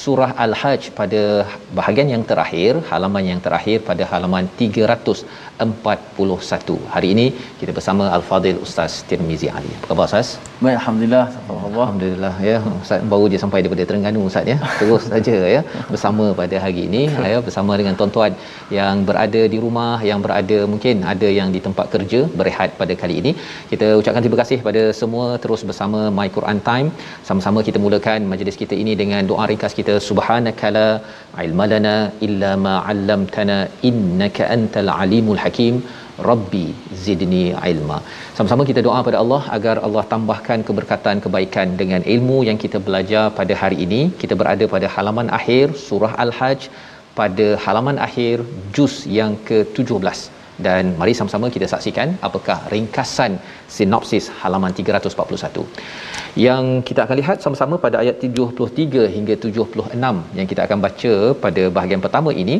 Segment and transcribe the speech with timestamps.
[0.00, 1.20] surah Al-Hajj pada
[1.78, 6.76] bahagian yang terakhir, halaman yang terakhir pada halaman 341.
[6.94, 7.26] Hari ini
[7.60, 9.72] kita bersama Al-Fadil Ustaz Tirmizi Ali.
[9.76, 10.28] Apa khabar Ustaz?
[10.64, 11.26] Baik, Alhamdulillah.
[11.84, 12.56] Alhamdulillah ya.
[12.82, 14.58] Ustaz baru je sampai daripada Terengganu Ustaz ya.
[14.80, 15.60] Terus saja ya
[15.92, 18.32] bersama pada hari ini ya bersama dengan tuan-tuan
[18.78, 23.16] yang berada di rumah, yang berada mungkin ada yang di tempat kerja berehat pada kali
[23.22, 23.32] ini.
[23.72, 26.88] Kita ucapkan terima kasih pada semua terus bersama My Quran Time.
[27.30, 30.86] Sama-sama kita mulakan majlis kita ini dengan doa ringkas kita subhanakala
[31.44, 31.94] ilmalana
[32.26, 33.58] illa ma 'allamtana
[33.90, 35.76] innaka antal alimul hakim
[36.28, 36.66] Rabbi
[37.04, 37.98] zidni ilma.
[38.36, 43.24] Sama-sama kita doa pada Allah agar Allah tambahkan keberkatan kebaikan dengan ilmu yang kita belajar
[43.38, 44.00] pada hari ini.
[44.22, 46.62] Kita berada pada halaman akhir surah Al-Hajj
[47.18, 48.36] pada halaman akhir
[48.76, 50.35] juz yang ke-17
[50.66, 53.32] dan mari sama-sama kita saksikan apakah ringkasan
[53.76, 55.66] sinopsis halaman 341
[56.46, 61.12] yang kita akan lihat sama-sama pada ayat 73 hingga 76 yang kita akan baca
[61.44, 62.56] pada bahagian pertama ini.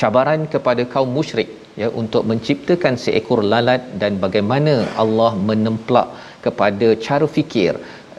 [0.00, 1.48] Cabaran kepada kaum musyrik
[1.80, 6.08] ya untuk menciptakan seekor lalat dan bagaimana Allah menemplak
[6.44, 7.72] kepada cara fikir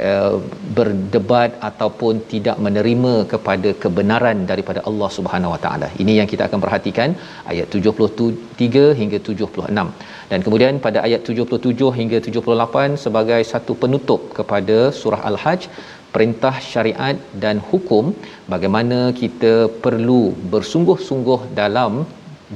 [0.09, 0.35] uh,
[0.77, 5.89] berdebat ataupun tidak menerima kepada kebenaran daripada Allah Subhanahu Wa Taala.
[6.03, 7.11] Ini yang kita akan perhatikan
[7.53, 9.87] ayat 73 hingga 76.
[10.31, 15.63] Dan kemudian pada ayat 77 hingga 78 sebagai satu penutup kepada surah Al-Hajj
[16.13, 18.05] perintah syariat dan hukum
[18.53, 19.53] bagaimana kita
[19.85, 20.21] perlu
[20.53, 21.93] bersungguh-sungguh dalam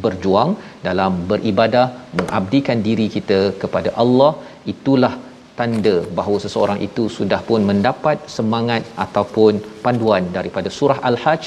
[0.04, 0.52] berjuang
[0.88, 1.86] dalam beribadah
[2.20, 4.32] mengabdikan diri kita kepada Allah
[4.74, 5.14] itulah
[5.60, 9.54] tanda bahawa seseorang itu sudah pun mendapat semangat ataupun
[9.86, 11.44] panduan daripada surah al-hajj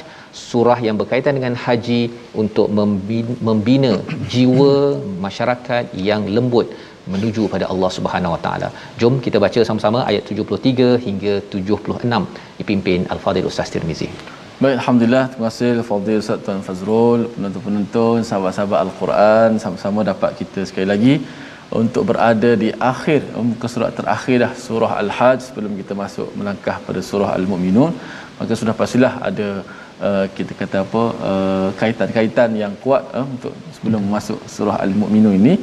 [0.48, 2.02] surah yang berkaitan dengan haji
[2.42, 2.68] untuk
[3.48, 3.92] membina
[4.34, 4.74] jiwa
[5.26, 6.68] masyarakat yang lembut
[7.12, 8.68] menuju pada Allah Subhanahu Wa Taala.
[9.00, 12.22] Jom kita baca sama-sama ayat 73 hingga 76
[12.60, 14.08] dipimpin Al-Fadhil Ustaz Tirmizi.
[14.62, 15.24] Baik, Alhamdulillah.
[15.30, 19.50] Terima kasih Fadil Ustaz Tuan Fazrul, penonton-penonton, sahabat-sahabat Al-Quran.
[19.64, 21.14] Sama-sama dapat kita sekali lagi
[21.82, 23.20] untuk berada di akhir
[23.50, 27.92] muka surat terakhir dah surah Al-Hajj sebelum kita masuk melangkah pada surah Al-Mu'minun.
[28.38, 29.48] Maka sudah pastilah ada
[30.06, 35.54] uh, kita kata apa uh, kaitan-kaitan yang kuat uh, untuk sebelum masuk surah Al-Mu'minun ini.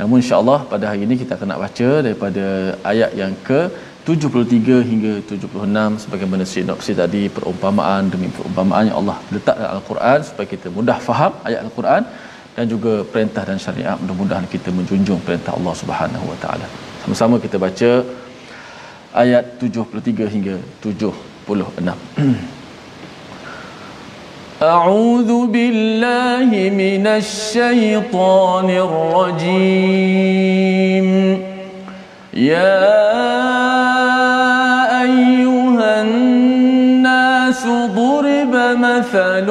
[0.00, 2.46] Namun insya-Allah pada hari ini kita akan nak baca daripada
[2.92, 3.60] ayat yang ke
[4.08, 10.46] 73 hingga 76 sebagaimana sinopsis tadi perumpamaan demi perumpamaan yang Allah letak dalam Al-Quran supaya
[10.54, 12.02] kita mudah faham ayat Al-Quran
[12.57, 16.67] dan juga perintah dan syariat mudah-mudahan kita menjunjung perintah Allah Subhanahu Wa Taala.
[17.03, 17.91] Sama-sama kita baca
[19.23, 22.61] ayat 73 hingga 76.
[24.63, 30.23] أعوذ بالله من الشيطان الرجيم
[32.33, 32.79] يا
[35.03, 37.63] أيها الناس
[37.99, 38.53] ضرب
[38.87, 39.47] مثل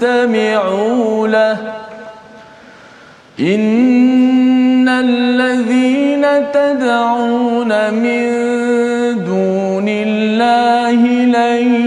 [0.00, 1.58] فاستمعوا له.
[3.40, 8.24] إن الذين تدعون من
[9.24, 11.00] دون الله
[11.36, 11.84] لن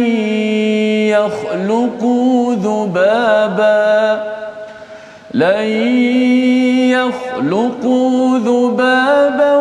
[1.08, 4.24] يخلقوا ذبابا
[5.34, 5.68] لن
[6.90, 9.56] يخلقوا ذبابا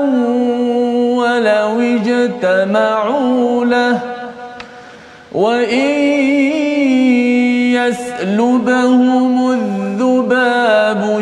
[1.16, 4.00] ولو اجتمعوا له.
[5.32, 6.05] وإن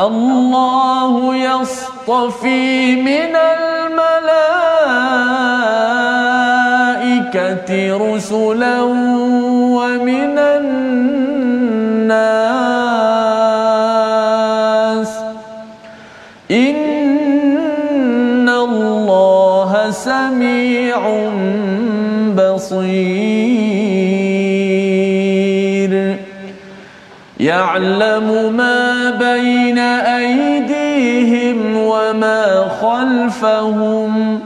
[0.00, 3.90] الله يصطفي من الملائكة
[7.96, 8.82] رسلا
[9.76, 10.70] ومن الناس.
[16.50, 21.00] إن الله سميع
[22.36, 23.10] بصير.
[27.40, 28.89] يعلم ما
[29.40, 29.78] بين
[30.18, 34.40] أيديهم وما خلفهم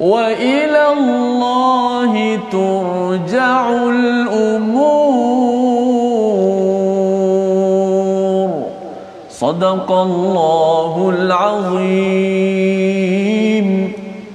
[0.00, 5.04] وإلى الله ترجع الأمور.
[9.30, 12.83] صدق الله العظيم.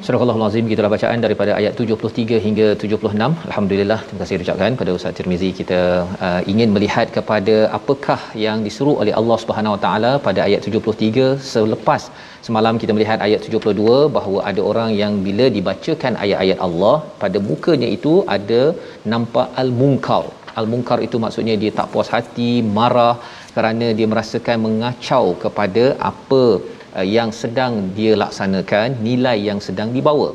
[0.10, 3.26] Surah Al-Azim gitulah bacaan daripada ayat 73 hingga 76.
[3.50, 5.80] Alhamdulillah terima kasih ucapkan pada Ustaz Tirmizi kita
[6.28, 11.28] uh, ingin melihat kepada apakah yang disuruh oleh Allah Subhanahu Wa Taala pada ayat 73
[11.52, 12.02] selepas
[12.48, 17.92] semalam kita melihat ayat 72 bahawa ada orang yang bila dibacakan ayat-ayat Allah pada mukanya
[17.98, 18.64] itu ada
[19.14, 20.24] nampak al-munkar.
[20.64, 23.16] Al-munkar itu maksudnya dia tak puas hati, marah
[23.56, 26.44] kerana dia merasakan mengacau kepada apa
[26.98, 30.30] uh, yang sedang dia laksanakan nilai yang sedang dibawa.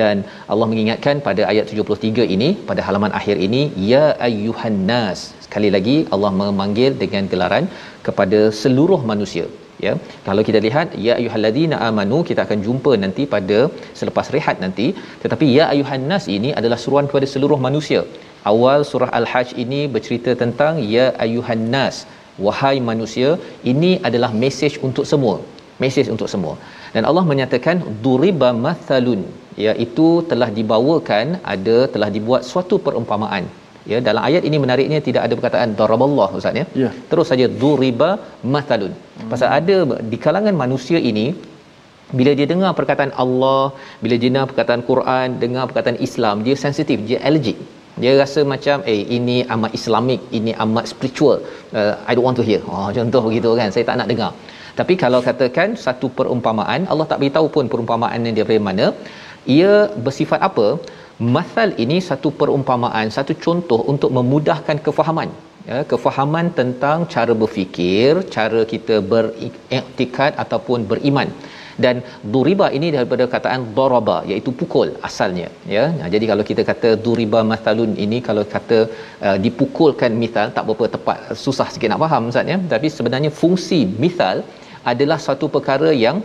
[0.00, 0.16] Dan
[0.52, 3.62] Allah mengingatkan pada ayat 73 ini pada halaman akhir ini
[3.92, 5.20] ya ayyuhan nas.
[5.44, 7.66] Sekali lagi Allah memanggil dengan gelaran
[8.08, 9.46] kepada seluruh manusia.
[9.84, 9.92] Ya
[10.26, 13.58] kalau kita lihat ya ayyuhallazina amanu kita akan jumpa nanti pada
[14.00, 14.86] selepas rehat nanti.
[15.24, 18.02] Tetapi ya ayyuhan nas ini adalah seruan kepada seluruh manusia.
[18.52, 21.96] Awal surah al-hajj ini bercerita tentang ya ayyuhan nas
[22.46, 23.30] wahai manusia
[23.72, 25.36] ini adalah mesej untuk semua
[25.82, 26.54] mesej untuk semua.
[26.94, 29.22] Dan Allah menyatakan duriba mathalun.
[29.66, 33.44] Iaitu telah dibawakan ada telah dibuat suatu perumpamaan.
[33.90, 36.64] Ya dalam ayat ini menariknya tidak ada perkataan daraballah ustaz ya?
[36.82, 36.90] Ya.
[37.10, 38.08] terus saja duriba
[38.54, 38.92] mathalun.
[38.92, 39.28] Hmm.
[39.32, 39.76] pasal ada
[40.10, 41.26] di kalangan manusia ini
[42.18, 43.62] bila dia dengar perkataan Allah
[44.02, 47.58] bila dia dengar perkataan Quran dengar perkataan Islam dia sensitif dia allergic.
[48.02, 51.38] Dia rasa macam eh ini amat islamik ini amat spiritual.
[51.78, 52.60] Uh, i don't want to hear.
[52.74, 54.30] Oh contoh begitu kan saya tak nak dengar
[54.78, 58.86] tapi kalau katakan satu perumpamaan Allah tak beritahu pun perumpamaan yang dia dari mana.
[59.56, 59.72] Ia
[60.06, 60.66] bersifat apa?
[61.36, 65.30] Masal ini satu perumpamaan satu contoh untuk memudahkan kefahaman.
[65.70, 71.30] Ya kefahaman tentang cara berfikir cara kita beriktikad ataupun beriman.
[71.84, 71.96] Dan
[72.34, 75.48] duriba ini daripada kataan daraba iaitu pukul asalnya.
[75.74, 78.78] Ya nah, jadi kalau kita kata duriba mathalun ini kalau kata
[79.26, 82.58] uh, dipukulkan mithal tak berapa tepat susah sikit nak faham ustaz ya.
[82.74, 84.38] Tapi sebenarnya fungsi mithal
[84.92, 86.18] adalah satu perkara yang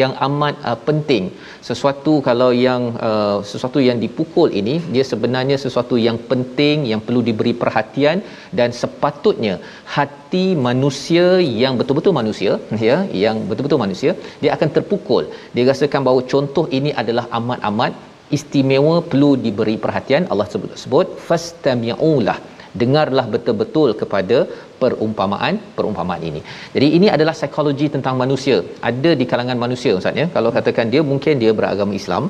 [0.00, 1.24] yang amat uh, penting.
[1.68, 7.22] Sesuatu kalau yang uh, sesuatu yang dipukul ini dia sebenarnya sesuatu yang penting yang perlu
[7.28, 8.22] diberi perhatian
[8.58, 9.54] dan sepatutnya
[9.96, 11.26] hati manusia
[11.62, 12.52] yang betul-betul manusia
[12.90, 14.12] ya yang betul-betul manusia
[14.44, 15.26] dia akan terpukul.
[15.56, 17.92] Dia rasakan bahawa contoh ini adalah amat-amat
[18.36, 20.24] istimewa perlu diberi perhatian.
[20.32, 22.38] Allah sebut sebut fastami'ulah
[22.80, 24.38] dengarlah betul-betul kepada
[24.80, 26.40] perumpamaan perumpamaan ini.
[26.74, 28.56] Jadi ini adalah psikologi tentang manusia.
[28.90, 30.26] Ada di kalangan manusia ustaz ya.
[30.36, 32.24] Kalau katakan dia mungkin dia beragama Islam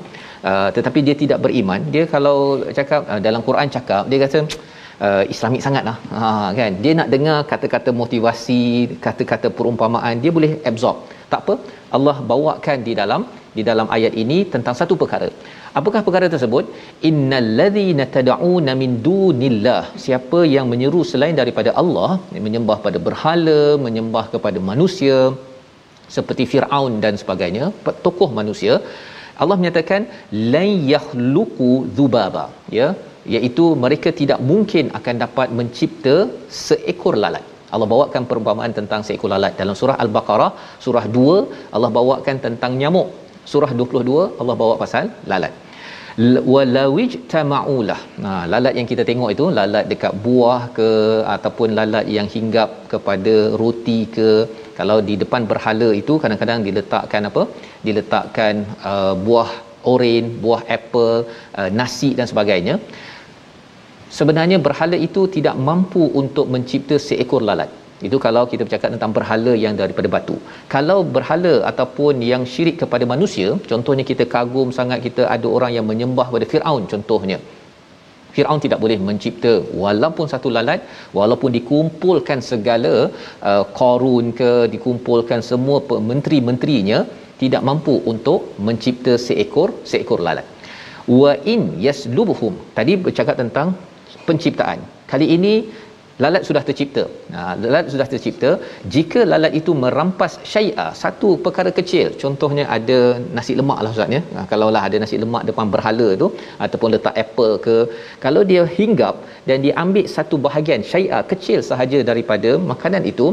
[0.49, 2.37] uh, tetapi dia tidak beriman, dia kalau
[2.79, 4.39] cakap uh, dalam Quran cakap dia kata
[5.07, 5.97] uh, Islamik sangatlah.
[6.17, 6.71] Ha kan.
[6.83, 8.63] Dia nak dengar kata-kata motivasi,
[9.07, 10.99] kata-kata perumpamaan, dia boleh absorb.
[11.33, 11.55] Tak apa.
[11.97, 13.23] Allah bawakan di dalam
[13.57, 15.29] di dalam ayat ini tentang satu perkara.
[15.79, 16.65] Apakah perkara tersebut?
[17.09, 19.81] Innal ladzina tad'una min dunillah.
[20.03, 22.09] Siapa yang menyeru selain daripada Allah,
[22.47, 25.17] menyembah pada berhala, menyembah kepada manusia
[26.15, 27.65] seperti Firaun dan sebagainya,
[28.05, 28.73] tokoh manusia,
[29.41, 30.01] Allah menyatakan
[30.53, 32.45] la yakhluqu dzubaba,
[32.79, 32.89] ya,
[33.35, 36.15] iaitu mereka tidak mungkin akan dapat mencipta
[36.61, 37.45] seekor lalat.
[37.73, 40.49] Allah bawakan perumpamaan tentang seekor lalat dalam surah Al-Baqarah
[40.85, 43.07] surah 2 Allah bawakan tentang nyamuk
[43.51, 45.53] surah 22 Allah bawa pasal lalat.
[46.53, 50.89] Walawij tamaulah nah lalat yang kita tengok itu lalat dekat buah ke
[51.35, 54.29] ataupun lalat yang hinggap kepada roti ke
[54.79, 57.43] kalau di depan berhala itu kadang-kadang diletakkan apa?
[57.87, 58.53] Diletakkan
[58.91, 59.49] uh, buah
[59.91, 61.15] oren buah apple
[61.59, 62.75] uh, nasi dan sebagainya.
[64.17, 67.71] Sebenarnya berhala itu tidak mampu untuk mencipta seekor lalat
[68.07, 70.35] itu kalau kita bercakap tentang berhala yang daripada batu.
[70.75, 75.85] Kalau berhala ataupun yang syirik kepada manusia, contohnya kita kagum sangat kita ada orang yang
[75.91, 77.37] menyembah pada Firaun contohnya.
[78.35, 80.81] Firaun tidak boleh mencipta walaupun satu lalat,
[81.17, 82.93] walaupun dikumpulkan segala
[83.49, 85.77] uh, korun ke dikumpulkan semua
[86.09, 86.99] menteri-menterinya
[87.41, 90.47] tidak mampu untuk mencipta seekor seekor lalat.
[91.21, 92.53] Wa in yaslubuhum.
[92.77, 93.77] Tadi bercakap tentang
[94.27, 94.79] penciptaan.
[95.11, 95.53] Kali ini
[96.23, 97.03] lalat sudah tercipta.
[97.33, 98.49] Nah, lalat sudah tercipta.
[98.95, 102.99] Jika lalat itu merampas syai'a, satu perkara kecil, contohnya ada
[103.37, 104.21] nasi lemak lah Ustaz ya.
[104.35, 106.29] Nah, kalaulah ada nasi lemak depan berhala tu
[106.65, 107.77] ataupun letak apple ke,
[108.25, 109.15] kalau dia hinggap
[109.49, 113.27] dan dia ambil satu bahagian syai'a kecil sahaja daripada makanan itu,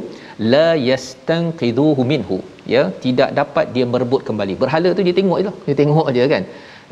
[0.54, 2.40] la yastanqidhuhu minhu.
[2.74, 4.54] Ya, tidak dapat dia merebut kembali.
[4.62, 5.56] Berhala tu dia tengok je lah.
[5.66, 6.44] Dia tengok aja kan.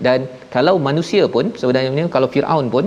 [0.07, 0.19] Dan
[0.55, 2.85] kalau manusia pun sebenarnya kalau Firaun pun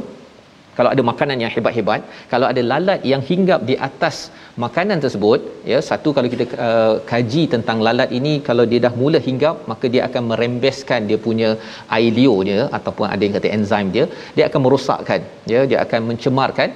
[0.77, 2.01] kalau ada makanan yang hebat-hebat
[2.33, 4.17] kalau ada lalat yang hinggap di atas
[4.65, 5.39] makanan tersebut
[5.71, 9.85] ya satu kalau kita uh, kaji tentang lalat ini kalau dia dah mula hinggap maka
[9.93, 11.49] dia akan merembeskan dia punya
[11.97, 15.21] air liurnya ataupun ada yang kata enzim dia dia akan merosakkan
[15.53, 16.71] ya dia akan mencemarkan.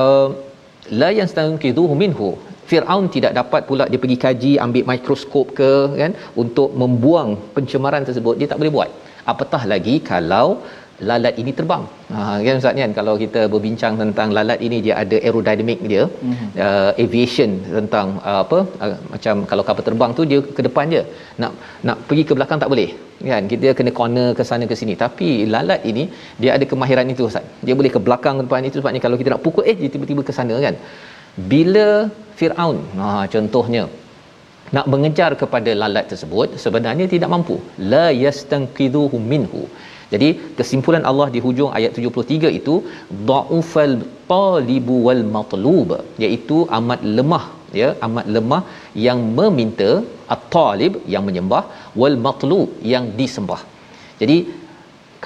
[0.00, 0.28] Uh,
[1.02, 2.28] la yastanqidhuhu minhu.
[2.70, 6.12] Firaun tidak dapat pula dia pergi kaji ambil mikroskop ke kan
[6.42, 8.90] untuk membuang pencemaran tersebut dia tak boleh buat.
[9.32, 10.46] Apatah lagi kalau
[11.08, 11.82] lalat ini terbang.
[12.12, 16.48] Ha kan ustaz kan kalau kita berbincang tentang lalat ini dia ada aerodinamik dia mm-hmm.
[16.66, 21.02] uh, aviation tentang uh, apa uh, macam kalau kapal terbang tu dia ke depan je.
[21.42, 21.52] Nak
[21.88, 22.88] nak pergi ke belakang tak boleh.
[23.30, 24.96] Kan kita kena corner ke sana ke sini.
[25.04, 26.06] Tapi lalat ini
[26.40, 27.44] dia ada kemahiran itu ustaz.
[27.66, 30.24] Dia boleh ke belakang ke depan itu sebabnya kalau kita nak pukul eh dia tiba-tiba
[30.30, 30.76] ke sana kan.
[31.52, 31.86] Bila
[32.38, 33.84] Firaun ha contohnya
[34.76, 37.56] nak mengejar kepada lalat tersebut sebenarnya tidak mampu
[37.92, 39.62] la yastanqidhuhu minhu
[40.12, 42.74] jadi kesimpulan Allah di hujung ayat 73 itu
[43.28, 43.96] dhaufal
[44.32, 45.90] talibu wal matlub
[46.24, 47.44] iaitu amat lemah
[47.80, 48.62] ya amat lemah
[49.06, 49.90] yang meminta
[50.34, 51.64] at-talib yang menyembah
[52.00, 53.60] wal matlub yang disembah.
[54.20, 54.36] Jadi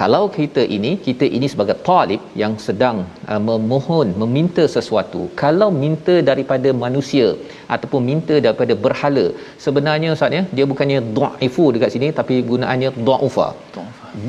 [0.01, 2.97] kalau kita ini kita ini sebagai talib yang sedang
[3.31, 7.27] uh, memohon meminta sesuatu kalau minta daripada manusia
[7.75, 9.25] ataupun minta daripada berhala
[9.65, 13.47] sebenarnya ustaz ya dia bukannya dhaifu dekat sini tapi gunaannya dhaufa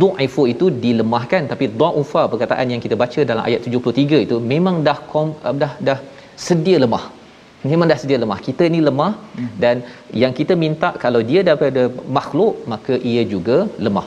[0.02, 4.98] dhaifu itu dilemahkan tapi dhaufa perkataan yang kita baca dalam ayat 73 itu memang dah
[5.12, 5.98] kom, uh, dah dah
[6.46, 7.04] sedia lemah.
[7.70, 8.38] Memang dah sedia lemah.
[8.46, 9.50] Kita ni lemah hmm.
[9.62, 9.76] dan
[10.22, 11.82] yang kita minta kalau dia daripada
[12.16, 14.06] makhluk maka ia juga lemah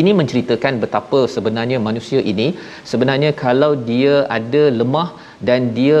[0.00, 2.48] ini menceritakan betapa sebenarnya manusia ini
[2.90, 5.08] sebenarnya kalau dia ada lemah
[5.48, 6.00] dan dia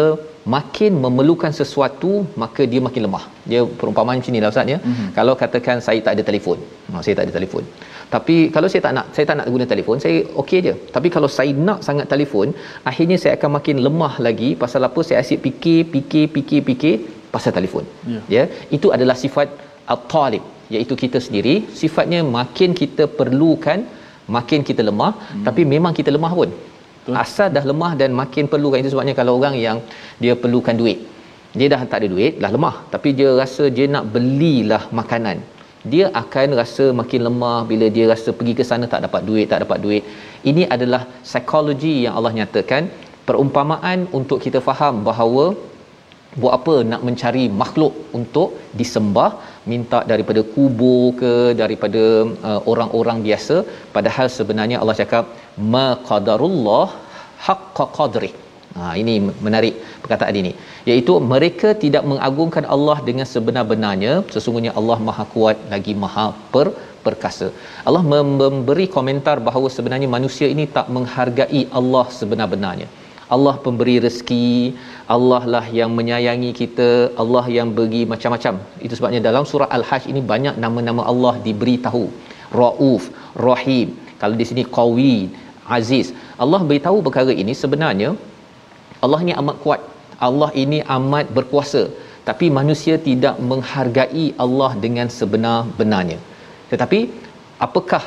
[0.54, 2.10] makin memerlukan sesuatu
[2.42, 3.24] maka dia makin lemah.
[3.50, 4.78] Dia perumpamaan macam inilah ustaz ya.
[4.80, 5.08] Mm-hmm.
[5.18, 6.58] Kalau katakan saya tak ada telefon.
[6.94, 7.64] Oh, saya tak ada telefon.
[8.14, 10.74] Tapi kalau saya tak nak saya tak nak guna telefon, saya okey je.
[10.94, 12.56] Tapi kalau saya nak sangat telefon,
[12.90, 15.00] akhirnya saya akan makin lemah lagi pasal apa?
[15.08, 16.94] Saya asyik fikir, fikir, fikir, fikir
[17.34, 17.84] pasal telefon.
[18.14, 18.22] Yeah.
[18.36, 18.44] Ya.
[18.76, 19.48] Itu adalah sifat
[19.94, 20.44] at-talib
[20.74, 23.80] iaitu kita sendiri sifatnya makin kita perlukan
[24.36, 25.12] makin kita lemah.
[25.18, 25.44] Hmm.
[25.46, 26.50] tapi memang kita lemah pun.
[26.98, 27.14] Betul.
[27.24, 29.78] asal dah lemah dan makin perlukan itu sebabnya kalau orang yang
[30.22, 30.98] dia perlukan duit
[31.58, 32.74] dia dah tak ada duit dah lemah.
[32.94, 35.38] Tapi dia rasa dia nak belilah makanan.
[35.92, 39.60] Dia akan rasa makin lemah bila dia rasa pergi ke sana tak dapat duit tak
[39.64, 40.02] dapat duit.
[40.50, 42.84] Ini adalah psikologi yang Allah nyatakan.
[43.28, 45.44] Perumpamaan untuk kita faham bahawa
[46.40, 46.74] buat apa?
[46.92, 48.48] Nak mencari makhluk untuk
[48.80, 49.30] disembah
[49.72, 52.02] minta daripada kubur ke daripada
[52.48, 53.56] uh, orang-orang biasa.
[53.96, 55.24] Padahal sebenarnya Allah cakap
[55.74, 56.86] ma qadarullah
[57.46, 58.32] haqqa qadri.
[58.76, 59.14] Ha ini
[59.46, 60.52] menarik perkataan ini.
[60.90, 64.12] Iaitu mereka tidak mengagungkan Allah dengan sebenar-benarnya.
[64.34, 66.66] Sesungguhnya Allah Maha kuat lagi Maha per
[67.06, 67.48] perkasa.
[67.88, 68.02] Allah
[68.42, 72.88] memberi komentar bahawa sebenarnya manusia ini tak menghargai Allah sebenar-benarnya.
[73.34, 74.72] Allah pemberi rezeki,
[75.14, 76.90] Allah lah yang menyayangi kita,
[77.22, 78.54] Allah yang bagi macam-macam.
[78.84, 82.04] Itu sebabnya dalam surah Al-Hajj ini banyak nama-nama Allah diberitahu.
[82.60, 83.12] Rauf,
[83.46, 83.92] Rahim.
[84.20, 85.14] Kalau di sini Qawi,
[85.78, 86.16] Aziz.
[86.42, 88.10] Allah beritahu perkara ini sebenarnya
[89.04, 89.80] Allah ini amat kuat.
[90.28, 91.82] Allah ini amat berkuasa.
[92.28, 96.18] Tapi manusia tidak menghargai Allah dengan sebenar-benarnya.
[96.72, 96.98] Tetapi
[97.66, 98.04] apakah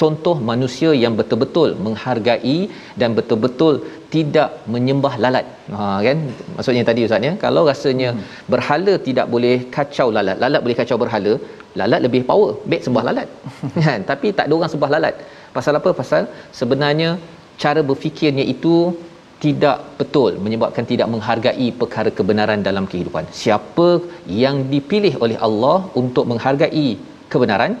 [0.00, 2.58] contoh manusia yang betul-betul menghargai
[3.00, 3.74] dan betul-betul
[4.14, 5.46] tidak menyembah lalat.
[5.76, 6.18] Ha kan?
[6.56, 8.26] Maksudnya tadi ustaz ya, kalau rasanya hmm.
[8.52, 11.32] berhala tidak boleh kacau lalat, lalat boleh kacau berhala,
[11.80, 13.28] lalat lebih power, baik sembah lalat.
[13.86, 14.00] kan?
[14.10, 15.16] Tapi tak ada orang sembah lalat.
[15.56, 16.22] pasal apa pasal
[16.60, 17.10] sebenarnya
[17.62, 18.74] cara berfikirnya itu
[19.44, 23.88] tidak betul menyebabkan tidak menghargai perkara kebenaran dalam kehidupan siapa
[24.44, 26.88] yang dipilih oleh Allah untuk menghargai
[27.32, 27.72] kebenaran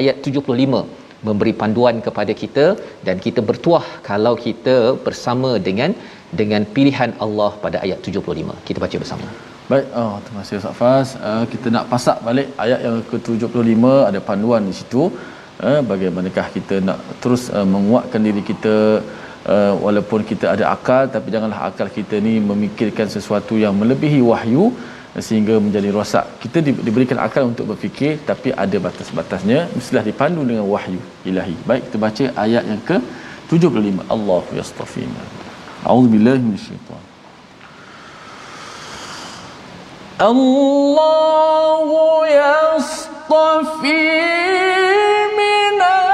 [0.00, 2.66] ayat 75 memberi panduan kepada kita
[3.06, 4.76] dan kita bertuah kalau kita
[5.06, 5.92] bersama dengan
[6.40, 9.28] dengan pilihan Allah pada ayat 75 kita baca bersama
[9.72, 11.08] Baik, oh, terima kasih Ustaz Fas.
[11.28, 15.02] Uh, kita nak pasak balik ayat yang ke-75 ada panduan di situ.
[15.68, 18.74] Uh, bagaimanakah kita nak terus uh, menguatkan diri kita
[19.54, 24.64] uh, walaupun kita ada akal tapi janganlah akal kita ni memikirkan sesuatu yang melebihi wahyu
[25.22, 26.26] sehingga menjadi rosak.
[26.42, 31.54] Kita di, diberikan akal untuk berfikir tapi ada batas-batasnya mestilah dipandu dengan wahyu Ilahi.
[31.62, 32.98] Baik kita baca ayat yang ke
[33.50, 34.10] 75.
[34.10, 35.22] Allahu yastafina.
[35.86, 37.02] A'udzubillahi minasyaitan.
[40.14, 41.98] Allahu
[45.38, 46.13] minal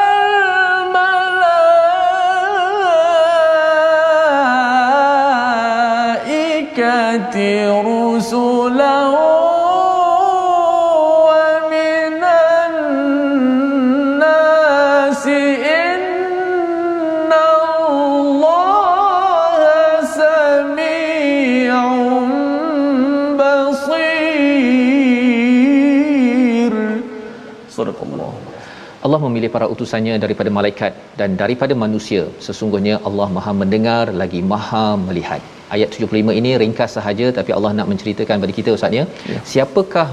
[29.06, 32.22] Allah memilih para utusannya daripada malaikat dan daripada manusia.
[32.46, 35.42] Sesungguhnya Allah Maha mendengar lagi Maha melihat.
[35.74, 39.04] Ayat 75 ini ringkas sahaja tapi Allah nak menceritakan kepada kita Ustaz ya.
[39.34, 39.40] ya.
[39.52, 40.08] Siapakah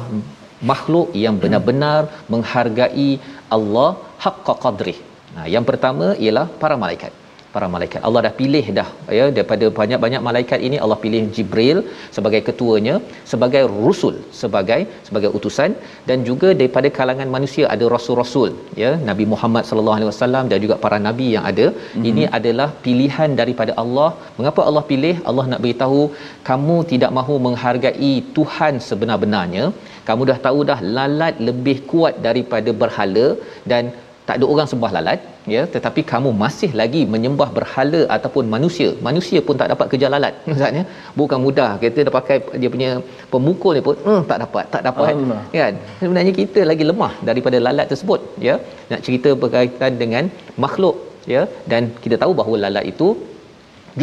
[0.72, 2.02] makhluk yang benar-benar
[2.34, 3.12] menghargai
[3.58, 3.90] Allah
[4.26, 4.98] haqqa qadrih?
[5.36, 7.14] Nah, yang pertama ialah para malaikat
[7.54, 8.02] para malaikat.
[8.08, 8.88] Allah dah pilih dah
[9.18, 11.80] ya daripada banyak-banyak malaikat ini Allah pilih Jibril
[12.16, 12.96] sebagai ketuanya,
[13.32, 15.74] sebagai rusul, sebagai sebagai utusan
[16.10, 18.50] dan juga daripada kalangan manusia ada rasul-rasul
[18.84, 21.68] ya Nabi Muhammad sallallahu alaihi wasallam dan juga para nabi yang ada.
[21.74, 22.08] Mm-hmm.
[22.10, 24.10] Ini adalah pilihan daripada Allah.
[24.40, 25.16] Mengapa Allah pilih?
[25.30, 26.02] Allah nak beritahu
[26.50, 29.66] kamu tidak mahu menghargai Tuhan sebenar-benarnya.
[30.10, 33.28] Kamu dah tahu dah lalat lebih kuat daripada berhala
[33.72, 33.84] dan
[34.28, 35.20] tak ada orang sembah lalat
[35.54, 38.90] ya tetapi kamu masih lagi menyembah berhala ataupun manusia.
[39.08, 40.84] Manusia pun tak dapat kejar lalat maksudnya
[41.20, 41.70] bukan mudah.
[41.84, 42.90] Kita dah pakai dia punya
[43.34, 45.12] pemukul ni pun hmm, tak dapat tak dapat.
[45.14, 45.42] Allah.
[45.62, 45.74] kan?
[46.02, 48.56] Sebenarnya kita lagi lemah daripada lalat tersebut ya.
[48.92, 50.26] Nak cerita berkaitan dengan
[50.66, 50.98] makhluk
[51.34, 53.10] ya dan kita tahu bahawa lalat itu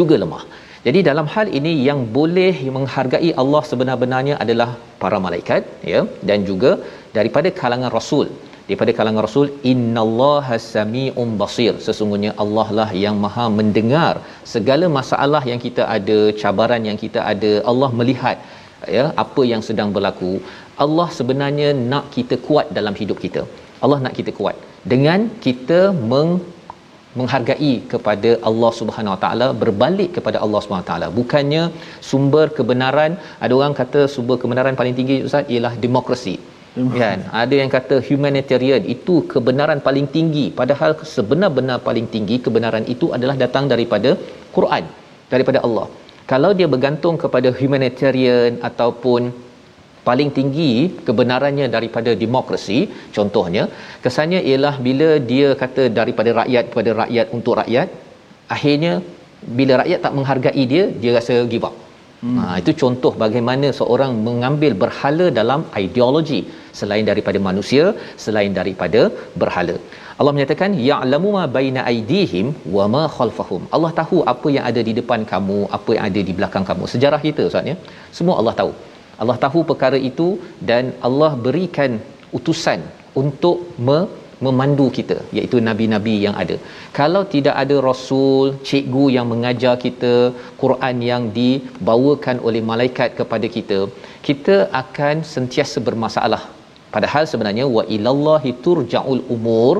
[0.00, 0.44] juga lemah.
[0.86, 4.70] Jadi dalam hal ini yang boleh menghargai Allah sebenar-benarnya adalah
[5.02, 6.72] para malaikat ya dan juga
[7.16, 8.26] daripada kalangan rasul
[8.68, 11.74] daripada kalangan rasul innallaha samiun basir.
[11.86, 14.12] Sesungguhnya Allah lah yang maha mendengar
[14.54, 17.52] segala masalah yang kita ada cabaran yang kita ada.
[17.72, 18.38] Allah melihat
[18.96, 20.32] ya apa yang sedang berlaku.
[20.84, 23.44] Allah sebenarnya nak kita kuat dalam hidup kita.
[23.84, 24.56] Allah nak kita kuat.
[24.92, 25.80] Dengan kita
[26.12, 26.32] meng
[27.18, 31.08] menghargai kepada Allah Subhanahu Wa Taala berbalik kepada Allah Subhanahu Wa Taala.
[31.18, 31.62] Bukannya
[32.10, 33.12] sumber kebenaran.
[33.44, 36.34] Ada orang kata sumber kebenaran paling tinggi ustaz ialah demokrasi
[37.02, 37.18] kan?
[37.42, 40.46] ada yang kata humanitarian itu kebenaran paling tinggi.
[40.60, 44.12] Padahal sebenar-benar paling tinggi kebenaran itu adalah datang daripada
[44.56, 44.84] Quran
[45.34, 45.86] daripada Allah.
[46.32, 49.22] Kalau dia bergantung kepada humanitarian ataupun
[50.08, 50.72] paling tinggi
[51.06, 52.78] kebenarannya daripada demokrasi
[53.16, 53.62] contohnya
[54.04, 57.88] kesannya ialah bila dia kata daripada rakyat kepada rakyat untuk rakyat
[58.56, 58.92] akhirnya
[59.58, 61.74] bila rakyat tak menghargai dia dia rasa give up.
[62.24, 62.36] Hmm.
[62.40, 66.40] Ha, itu contoh bagaimana seorang mengambil berhala dalam ideologi
[66.80, 67.84] selain daripada manusia,
[68.24, 69.02] selain daripada
[69.42, 69.76] berhala.
[70.18, 73.62] Allah menyatakan ya'lamu ma baina aydihim wa ma khalfahum.
[73.76, 76.84] Allah tahu apa yang ada di depan kamu, apa yang ada di belakang kamu.
[76.94, 77.76] Sejarah kita Ustaz ya.
[78.18, 78.72] Semua Allah tahu.
[79.22, 80.28] Allah tahu perkara itu
[80.70, 81.92] dan Allah berikan
[82.38, 82.80] utusan
[83.22, 83.58] untuk
[83.88, 84.06] me-
[84.46, 86.56] memandu kita iaitu nabi-nabi yang ada.
[86.98, 90.14] Kalau tidak ada rasul, cikgu yang mengajar kita,
[90.62, 93.78] Quran yang dibawakan oleh malaikat kepada kita,
[94.28, 96.42] kita akan sentiasa bermasalah.
[96.94, 99.74] Padahal sebenarnya wa ilallahi turja'ul umur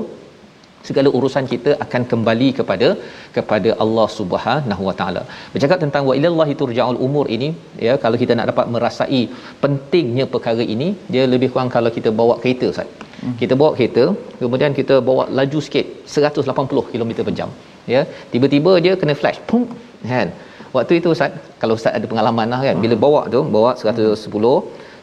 [0.87, 2.87] segala urusan kita akan kembali kepada
[3.35, 5.21] kepada Allah Subhanahu Wa Taala.
[5.53, 7.49] Bercakap tentang wa ilallahi turja'ul umur ini
[7.87, 9.21] ya kalau kita nak dapat merasai
[9.63, 12.89] pentingnya perkara ini dia lebih kurang kalau kita bawa kereta Ustaz.
[13.21, 13.35] Hmm.
[13.41, 14.05] Kita bawa kereta
[14.43, 15.85] kemudian kita bawa laju sikit
[16.17, 17.51] 180 km per jam
[17.93, 18.01] ya
[18.31, 19.63] tiba-tiba dia kena flash pum
[20.11, 20.29] kan
[20.75, 24.25] waktu itu Ustaz kalau Ustaz ada pengalaman lah kan bila bawa tu bawa 110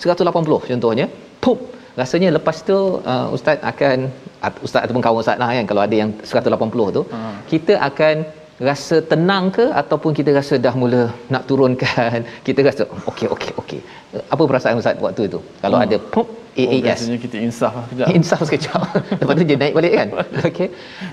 [0.05, 1.07] 180 contohnya
[1.45, 1.59] pum
[2.01, 2.77] rasanya lepas tu
[3.13, 4.09] uh, ustaz akan
[4.67, 7.35] ustaz ataupun kawan ustaz lah kan kalau ada yang 180 tu hmm.
[7.53, 8.17] kita akan
[8.69, 12.21] rasa tenang ke ataupun kita rasa dah mula nak turunkan?
[12.47, 13.81] Kita rasa okey okey okey
[14.35, 15.39] apa perasaan ustaz waktu itu?
[15.65, 15.87] Kalau hmm.
[15.87, 16.29] ada pop
[16.63, 18.83] AAS oh, biasanya kita insaf lah kejap insaf sekejap.
[19.21, 20.09] Lepas tu dia naik balik kan?
[20.49, 20.69] Okey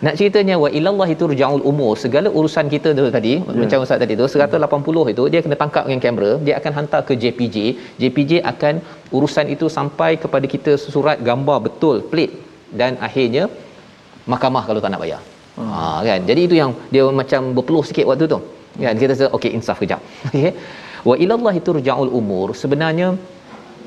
[0.06, 1.92] nak ceritanya wa ilallahi turja'ul umur.
[2.04, 3.60] Segala urusan kita tu tadi yeah.
[3.62, 7.16] macam ustaz tadi tu 180 itu dia kena tangkap dengan kamera dia akan hantar ke
[7.24, 7.58] JPJ
[8.04, 8.84] JPJ akan
[9.18, 12.36] urusan itu sampai kepada kita surat gambar betul plate
[12.82, 13.46] dan akhirnya
[14.32, 15.22] mahkamah kalau tak nak bayar
[15.60, 15.72] hmm.
[15.76, 16.20] ha kan?
[16.30, 18.40] Jadi itu yang dia macam berpeluh sikit waktu tu.
[18.84, 18.94] Kan?
[19.02, 20.02] Kita rasa okey insaf kejap.
[20.28, 20.52] Okey.
[21.10, 22.48] Wa ilallahi turja'ul umur.
[22.62, 23.08] Sebenarnya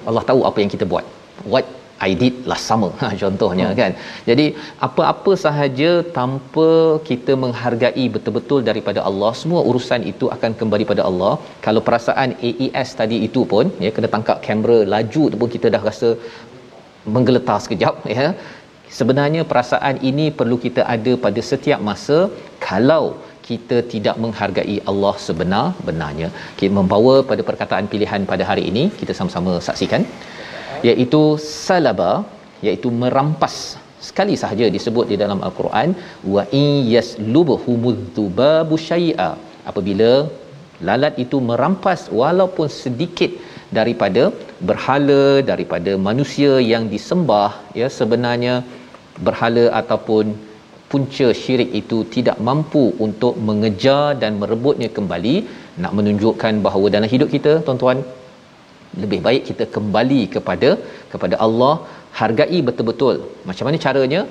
[0.08, 1.04] Allah tahu apa yang kita buat.
[1.52, 1.66] What
[2.08, 2.90] I did last summer.
[3.02, 3.76] Ha, contohnya hmm.
[3.80, 3.92] kan?
[4.28, 4.46] Jadi
[4.86, 6.68] apa-apa sahaja tanpa
[7.08, 11.34] kita menghargai betul-betul daripada Allah semua urusan itu akan kembali pada Allah.
[11.66, 15.82] Kalau perasaan AES tadi itu pun ya kena tangkap kamera laju tu pun kita dah
[15.90, 16.10] rasa
[17.14, 18.26] menggeletar sekejap ya
[18.98, 22.18] sebenarnya perasaan ini perlu kita ada pada setiap masa
[22.68, 23.04] kalau
[23.46, 26.28] kita tidak menghargai Allah sebenar-benarnya.
[26.58, 30.04] Kita membawa pada perkataan pilihan pada hari ini kita sama-sama saksikan.
[30.88, 31.22] Iaitu
[31.68, 32.12] salaba
[32.66, 33.56] iaitu merampas.
[34.08, 35.90] Sekali sahaja disebut di dalam al-Quran
[36.34, 39.30] wa in yaslubhumudzubabu syai'a.
[39.70, 40.12] Apabila
[40.88, 43.32] lalat itu merampas walaupun sedikit
[43.78, 44.22] daripada
[44.68, 47.50] berhala daripada manusia yang disembah
[47.80, 48.54] ya sebenarnya
[49.26, 50.24] berhala ataupun
[50.92, 55.36] punca syirik itu tidak mampu untuk mengejar dan merebutnya kembali
[55.82, 58.00] nak menunjukkan bahawa dalam hidup kita tuan-tuan
[59.02, 60.70] lebih baik kita kembali kepada
[61.12, 61.74] kepada Allah
[62.20, 63.16] hargai betul-betul
[63.50, 64.22] macam mana caranya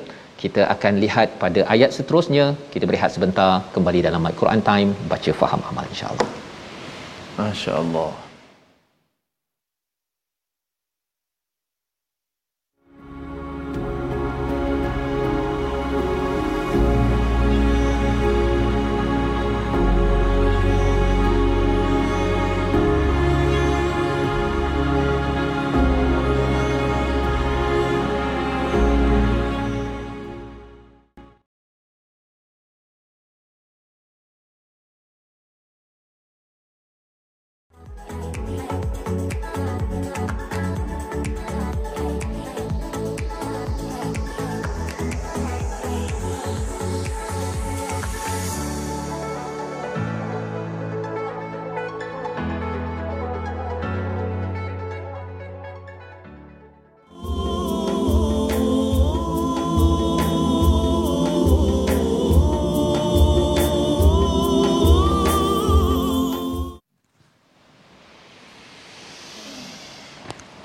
[0.42, 5.62] kita akan lihat pada ayat seterusnya kita berehat sebentar kembali dalam Al-Quran time baca faham
[5.72, 6.30] amal insya-Allah.
[7.42, 8.10] masya-Allah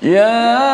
[0.07, 0.66] يا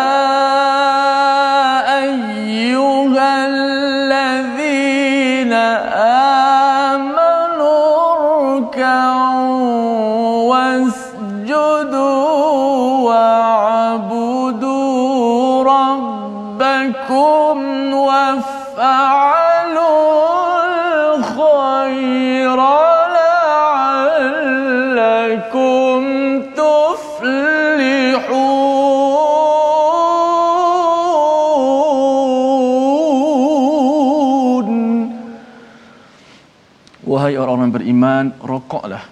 [38.73, 39.05] rokoklah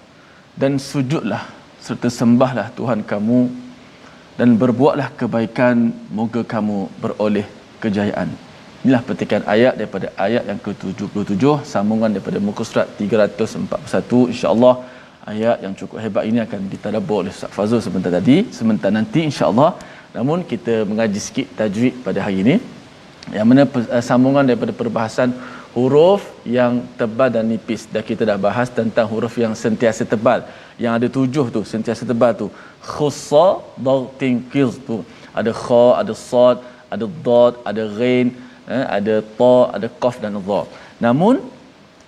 [0.61, 1.43] dan sujudlah
[1.85, 3.41] serta sembahlah Tuhan kamu
[4.39, 5.93] dan berbuatlah kebaikan.
[6.17, 7.45] Moga kamu beroleh
[7.83, 8.29] kejayaan.
[8.81, 14.75] Inilah petikan ayat daripada ayat yang ke-77 sambungan daripada muka surat 341 insya-Allah
[15.31, 19.71] ayat yang cukup hebat ini akan ditadabbur oleh Ustaz Fazul sebentar tadi sebentar nanti insya-Allah.
[20.17, 22.55] Namun kita mengaji sikit tajwid pada hari ini.
[23.37, 25.29] Yang mana uh, sambungan daripada perbahasan
[25.77, 26.21] huruf
[26.57, 27.83] yang tebal dan nipis.
[27.93, 30.43] Dah kita dah bahas tentang huruf yang sentiasa tebal.
[30.83, 32.47] Yang ada tujuh tu sentiasa tebal tu.
[32.93, 33.47] Khussa
[33.87, 34.97] dagtin qiz tu.
[35.39, 36.57] Ada kha ada sad
[36.93, 38.27] ada dad ada ghain
[38.75, 40.61] eh, ada ta ada qaf dan dha.
[41.05, 41.35] Namun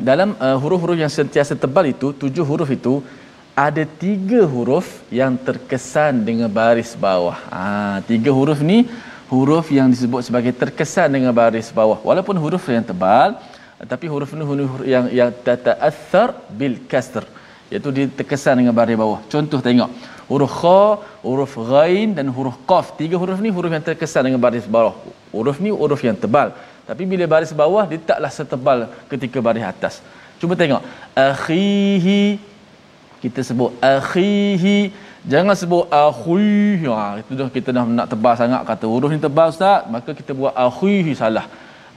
[0.10, 2.94] dalam uh, huruf-huruf yang sentiasa tebal itu tujuh huruf itu
[3.54, 7.38] ada tiga huruf yang terkesan dengan baris bawah.
[7.54, 8.90] Ha, tiga huruf ni
[9.30, 12.02] huruf yang disebut sebagai terkesan dengan baris bawah.
[12.02, 13.38] Walaupun huruf yang tebal
[13.92, 17.26] tapi huruf ni huruf yang yang tata'athar bil kasr
[17.74, 19.20] iaitu dia terkesan dengan baris bawah.
[19.34, 19.90] Contoh tengok.
[20.32, 20.82] Huruf kha
[21.26, 22.96] huruf ghain dan huruf qaf.
[23.00, 24.96] Tiga huruf ni huruf yang terkesan dengan baris bawah.
[25.36, 26.54] Huruf ni huruf yang tebal.
[26.90, 28.80] Tapi bila baris bawah dia taklah setebal
[29.12, 29.96] ketika baris atas.
[30.40, 30.82] Cuba tengok.
[31.28, 32.40] Akhihi.
[33.24, 34.78] Kita sebut akhihi.
[35.34, 38.62] Jangan sebut akhihi ha itu dah kita dah nak tebal sangat.
[38.70, 39.88] Kata huruf ni tebal ustaz.
[39.96, 41.48] Maka kita buat akhihi salah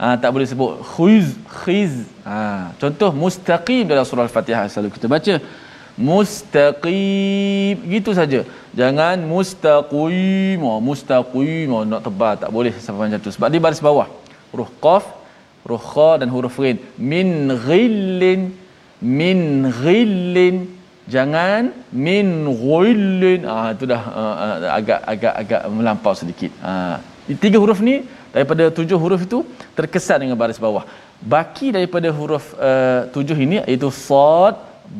[0.01, 1.27] ha, tak boleh sebut khiz
[1.61, 1.93] khiz.
[2.29, 2.37] Ha,
[2.81, 5.33] contoh mustaqim dalam surah al-fatihah selalu kita baca
[6.09, 7.75] mustaqim.
[7.93, 8.39] Gitu saja.
[8.79, 13.33] Jangan mustaqim oh, mustaqim oh, nak tebal tak boleh sampai macam tu.
[13.35, 14.07] Sebab di baris bawah.
[14.53, 15.05] Huruf qaf
[15.65, 16.77] huruf kha dan huruf ghin
[17.11, 17.29] min
[17.67, 18.41] ghillin
[19.17, 19.39] min
[19.81, 20.57] ghillin.
[21.15, 21.63] Jangan
[22.05, 22.27] min
[22.61, 23.41] ghillin.
[23.53, 26.51] Ah itu dah uh, agak agak agak melampau sedikit.
[26.69, 26.97] Ah
[27.43, 27.95] tiga huruf ni
[28.35, 29.39] daripada tujuh huruf itu
[29.77, 30.83] terkesan dengan baris bawah.
[31.33, 34.55] Baki daripada huruf uh, tujuh ini iaitu sad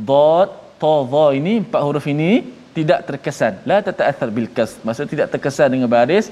[0.10, 0.50] dad
[0.82, 2.32] ta dha ini empat huruf ini
[2.78, 3.54] tidak terkesan.
[3.70, 4.72] La tata'athar bil kas.
[4.86, 6.26] Maksudnya tidak terkesan dengan baris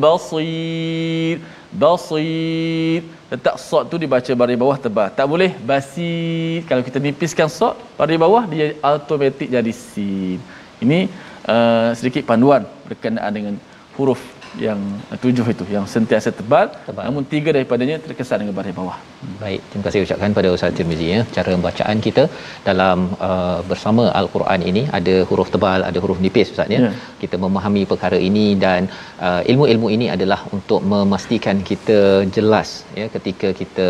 [0.05, 1.37] basir
[1.77, 5.09] basir letak sod tu dibaca baris bawah tebal.
[5.13, 5.53] Tak boleh?
[5.61, 10.41] Basir kalau kita nipiskan sod baris bawah dia automatik jadi sin.
[10.81, 11.13] Ini
[11.45, 13.55] uh, sedikit panduan berkenaan dengan
[13.97, 14.21] huruf
[14.65, 14.81] yang
[15.23, 17.05] tujuh itu yang sentiasa tebal, tebal.
[17.09, 18.99] namun tiga daripadanya terkesan dengan baris bawah.
[19.43, 21.21] Baik, terima kasih ucapkan pada Ustaz Tirmizi ya.
[21.37, 22.25] Cara pembacaan kita
[22.69, 26.81] dalam uh, bersama Al-Quran ini ada huruf tebal, ada huruf nipis Ustaz ya.
[26.87, 26.91] ya.
[27.23, 28.89] Kita memahami perkara ini dan
[29.29, 31.99] uh, ilmu-ilmu ini adalah untuk memastikan kita
[32.37, 32.69] jelas
[33.01, 33.89] ya ketika kita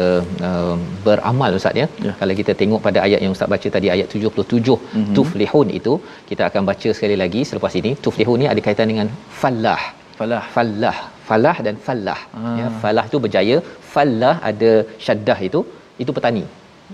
[0.49, 0.75] uh,
[1.07, 1.87] beramal Ustaz ya.
[2.09, 2.15] ya.
[2.23, 5.15] Kalau kita tengok pada ayat yang Ustaz baca tadi ayat 77 mm-hmm.
[5.19, 5.95] tuflihun itu,
[6.33, 7.93] kita akan baca sekali lagi selepas ini.
[8.07, 9.09] Tuflihun ni ada kaitan dengan
[9.43, 9.83] falah
[10.21, 10.45] falah.
[10.57, 10.97] Falah.
[11.29, 12.55] Falah dan falah ah.
[12.59, 13.57] ya falah tu berjaya.
[13.95, 14.73] Falah ada
[15.07, 15.63] syaddah itu.
[16.03, 16.45] Itu petani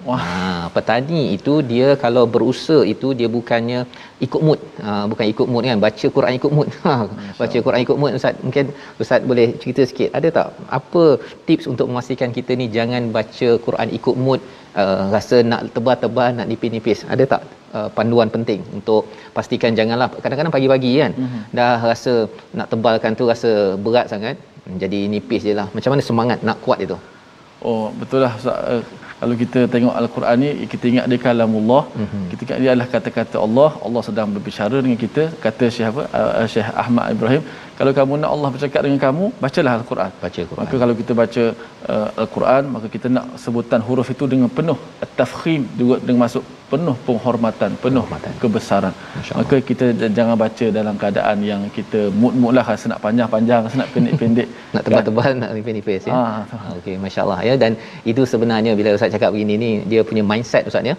[0.09, 3.81] Wah, ha, petani itu dia kalau berusaha itu dia bukannya
[4.27, 4.61] ikut mood.
[4.85, 6.69] Ha, bukan ikut mood kan, baca Quran ikut mood.
[6.87, 6.95] Ha,
[7.41, 8.41] baca Quran ikut mood Ustaz.
[8.47, 10.09] Mungkin Ustaz boleh cerita sikit.
[10.19, 10.47] Ada tak
[10.79, 11.05] apa
[11.49, 14.41] tips untuk memastikan kita ni jangan baca Quran ikut mood,
[14.81, 17.05] uh, rasa nak tebal-tebal, nak nipis-nipis.
[17.15, 17.43] Ada tak
[17.77, 21.43] uh, panduan penting untuk pastikan janganlah kadang-kadang pagi-pagi kan mm-hmm.
[21.59, 22.13] dah rasa
[22.59, 24.37] nak tebalkan tu rasa berat sangat
[24.83, 25.69] jadi nipis je lah.
[25.77, 26.97] Macam mana semangat nak kuat itu?
[27.63, 28.35] Oh, betul lah.
[28.43, 28.83] Uh,
[29.23, 31.83] kalau kita tengok al-Quran ni kita ingat dia kalamullah.
[31.99, 32.25] Mm-hmm.
[32.31, 33.71] kita ingat dia adalah kata-kata Allah.
[33.87, 35.25] Allah sedang berbicara dengan kita.
[35.45, 36.03] Kata Syekh apa?
[36.21, 37.45] Uh, Syekh Ahmad Ibrahim
[37.79, 40.11] kalau kamu nak Allah bercakap dengan kamu bacalah al-Quran.
[40.25, 40.61] Baca Quran.
[40.65, 41.45] Maka kalau kita baca
[41.95, 46.97] uh, al-Quran maka kita nak sebutan huruf itu dengan penuh at-tafkhim juga dengan masuk penuh
[47.07, 48.33] penghormatan penuh penghormatan.
[48.43, 48.95] kebesaran.
[49.39, 49.87] Maka kita
[50.19, 54.49] jangan baca dalam keadaan yang kita mood-mood lah rasa nak panjang-panjang rasa nak pendek-pendek.
[54.75, 55.37] Nak tebal-tebal kan?
[55.43, 56.13] nak nipis-nipis ya?
[56.17, 56.39] Ah,
[56.79, 57.55] okey masya-Allah ya.
[57.63, 57.73] Dan
[58.11, 60.97] itu sebenarnya bila Ustaz cakap begini ni dia punya mindset Ustaz ya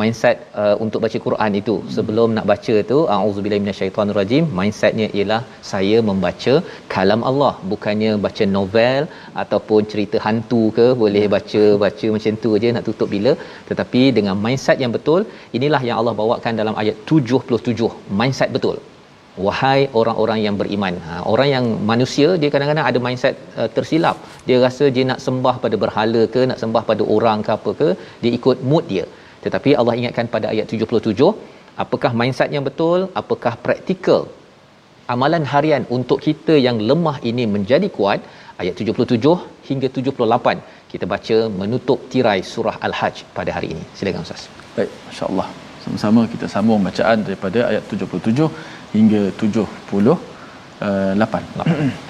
[0.00, 1.74] mindset uh, untuk baca Quran itu.
[1.94, 6.54] Sebelum nak baca tu auzubillahi minasyaitonirrajim mindsetnya ialah saya membaca
[6.94, 7.52] kalam Allah.
[7.72, 9.02] Bukannya baca novel
[9.42, 13.34] ataupun cerita hantu ke boleh baca baca macam tu aja nak tutup bila.
[13.70, 15.22] Tetapi dengan mindset yang betul
[15.58, 18.78] inilah yang Allah bawakan dalam ayat 77 mindset betul.
[19.46, 20.94] Wahai orang-orang yang beriman.
[21.06, 24.16] Ha, orang yang manusia dia kadang-kadang ada mindset uh, tersilap.
[24.48, 27.88] Dia rasa dia nak sembah pada berhala ke nak sembah pada orang ke apa ke
[28.22, 29.04] dia ikut mood dia
[29.44, 31.30] tetapi Allah ingatkan pada ayat 77
[31.84, 34.22] apakah mindset yang betul apakah praktikal
[35.14, 38.20] amalan harian untuk kita yang lemah ini menjadi kuat?
[38.62, 40.58] Ayat 77 hingga 78
[40.92, 43.84] kita baca menutup tirai surah al-hajj pada hari ini.
[43.98, 44.42] Silakan ustaz.
[44.76, 45.46] Baik masyaallah.
[45.84, 48.48] Sama-sama kita sambung bacaan daripada ayat 77
[48.96, 50.06] hingga 78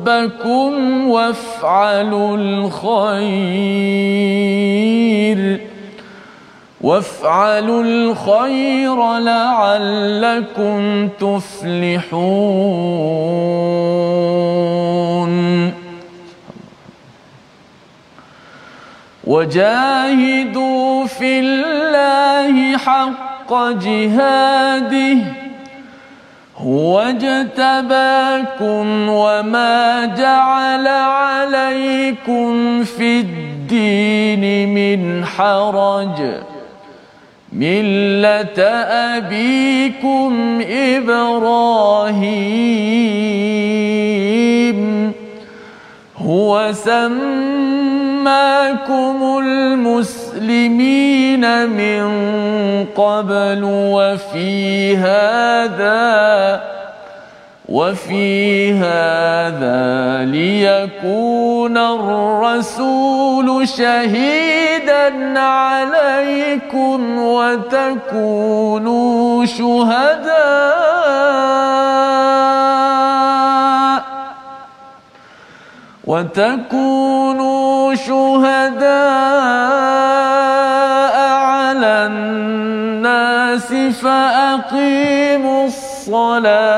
[0.00, 3.30] ربكم وافعلوا الخير
[6.80, 12.20] وافعلوا الخير لعلكم تفلحون.
[19.24, 25.39] وجاهدوا في الله حق جهاده
[26.64, 27.48] هو اجتباكم
[29.08, 36.20] وما جعل عليكم في الدين من حرج
[37.52, 38.62] ملة
[39.16, 42.30] أبيكم إبراهيم
[46.16, 47.18] هو سماكم
[49.38, 50.19] المسلمين
[51.66, 52.04] من
[52.96, 56.60] قبل وفي هذا
[57.68, 68.64] وفي هذا ليكون الرسول شهيدا عليكم وتكونوا
[69.44, 70.90] شهداء.
[76.10, 78.90] وتكونوا شهداء
[81.30, 86.70] على الناس فأقيموا الصلاة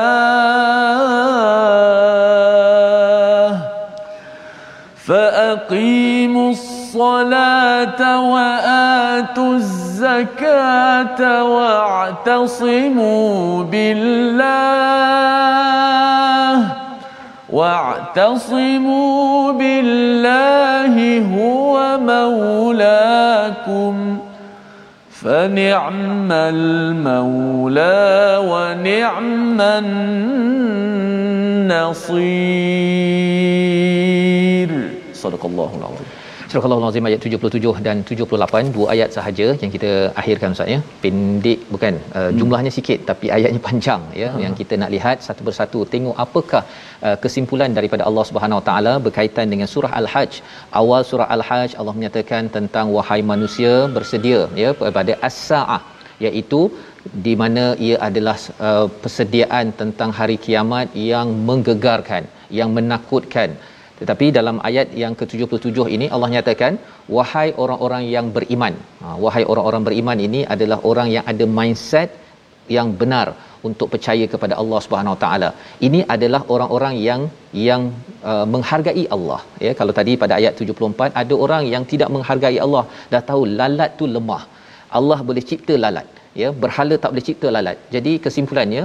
[5.07, 12.83] فأقيموا الصلاة وآتوا الزكاة واعتصموا
[13.63, 14.93] بالله
[17.53, 20.95] واعتصموا بالله
[21.37, 23.95] هو مولاكم
[25.11, 28.09] فنعم المولى
[28.51, 29.93] ونعم النصير.
[35.13, 35.82] صدق الله العظيم.
[36.53, 40.79] Surah Al-Azim ayat 77 dan 78 dua ayat sahaja yang kita akhirkan ustaz ya.
[41.03, 42.37] Pendek bukan uh, hmm.
[42.39, 44.41] jumlahnya sikit tapi ayatnya panjang ya hmm.
[44.43, 46.63] yang kita nak lihat satu persatu tengok apakah
[47.07, 50.33] uh, kesimpulan daripada Allah Subhanahu Wa Taala berkaitan dengan surah Al-Hajj.
[50.81, 55.81] Awal surah Al-Hajj Allah menyatakan tentang wahai manusia bersedia ya pada as-saah
[56.27, 56.63] iaitu
[57.25, 58.37] di mana ia adalah
[58.67, 62.25] uh, persediaan tentang hari kiamat yang menggegarkan,
[62.59, 63.51] yang menakutkan
[64.03, 66.73] tetapi dalam ayat yang ke-77 ini Allah nyatakan
[67.17, 68.75] wahai orang-orang yang beriman.
[69.03, 72.09] Ha, wahai orang-orang beriman ini adalah orang yang ada mindset
[72.77, 73.27] yang benar
[73.69, 75.49] untuk percaya kepada Allah Subhanahu taala.
[75.87, 77.21] Ini adalah orang-orang yang
[77.67, 77.83] yang
[78.31, 79.39] uh, menghargai Allah.
[79.65, 83.93] Ya, kalau tadi pada ayat 74 ada orang yang tidak menghargai Allah, dah tahu lalat
[84.01, 84.43] tu lemah.
[84.99, 86.07] Allah boleh cipta lalat.
[86.41, 87.77] Ya, berhala tak boleh cipta lalat.
[87.95, 88.83] Jadi kesimpulannya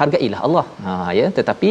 [0.00, 0.66] hargailah Allah.
[0.86, 1.70] Ha ya, tetapi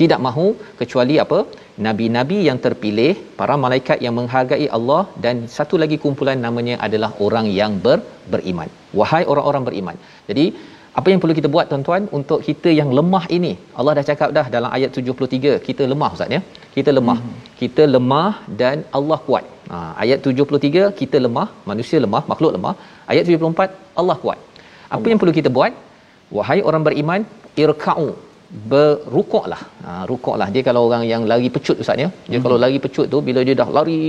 [0.00, 0.46] tidak mahu
[0.80, 1.38] kecuali apa?
[1.86, 7.46] Nabi-nabi yang terpilih para malaikat yang menghargai Allah dan satu lagi kumpulan namanya adalah orang
[7.58, 7.98] yang ber,
[8.32, 8.68] beriman.
[8.98, 9.96] Wahai orang-orang beriman.
[10.28, 10.46] Jadi
[10.98, 13.52] apa yang perlu kita buat tuan-tuan untuk kita yang lemah ini?
[13.78, 16.40] Allah dah cakap dah dalam ayat 73 kita lemah ustaz ya?
[16.76, 17.18] Kita lemah.
[17.24, 17.34] Hmm.
[17.60, 19.44] kita lemah dan Allah kuat.
[19.72, 22.74] Ha, ayat 73 kita lemah manusia lemah makhluk lemah.
[23.12, 24.38] Ayat 74 Allah kuat.
[24.40, 25.10] Apa Allah.
[25.12, 25.72] yang perlu kita buat?
[26.36, 27.20] Wahai orang beriman
[27.64, 28.08] irka'u
[28.70, 29.62] berukuklah.
[29.84, 30.48] Ha rukuklah.
[30.54, 32.08] Dia kalau orang yang lari pecut ustaz ya.
[32.30, 32.44] Dia hmm.
[32.44, 34.00] kalau lari pecut tu bila dia dah lari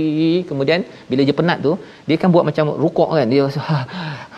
[0.50, 1.72] kemudian bila dia penat tu
[2.08, 3.26] dia kan buat macam rukuk kan.
[3.34, 3.76] Dia ha,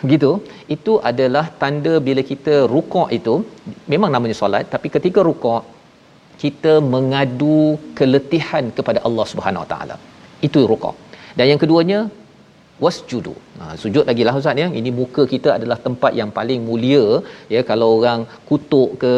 [0.03, 0.31] begitu.
[0.75, 3.35] Itu adalah tanda bila kita rukuk itu
[3.93, 5.63] memang namanya solat tapi ketika rukuk
[6.43, 9.97] kita mengadu keletihan kepada Allah Subhanahu Wa Taala.
[10.47, 10.95] Itu rukuk.
[11.37, 11.99] Dan yang keduanya
[12.83, 13.33] wasjudu.
[13.59, 14.67] Ha, sujud lagi lah Ustaz ya.
[14.79, 17.05] Ini muka kita adalah tempat yang paling mulia
[17.55, 19.13] ya kalau orang kutuk ke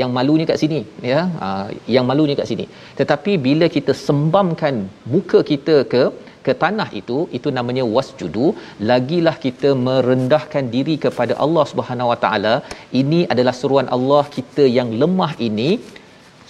[0.00, 0.80] yang malunya kat sini
[1.12, 1.22] ya.
[1.42, 1.48] Ha,
[1.96, 2.66] yang malunya kat sini.
[3.00, 4.76] Tetapi bila kita sembamkan
[5.14, 6.04] muka kita ke
[6.46, 8.46] ke tanah itu itu namanya wasjudu
[8.90, 12.54] lagilah kita merendahkan diri kepada Allah Subhanahu Wa Taala
[13.00, 15.70] ini adalah seruan Allah kita yang lemah ini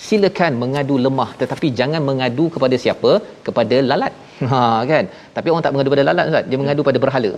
[0.06, 3.12] silakan mengadu lemah tetapi jangan mengadu kepada siapa
[3.46, 4.14] kepada lalat
[4.52, 5.04] ha kan?
[5.36, 6.46] Tapi orang tak mengadu pada lalat ustaz.
[6.50, 7.32] Dia mengadu pada berhala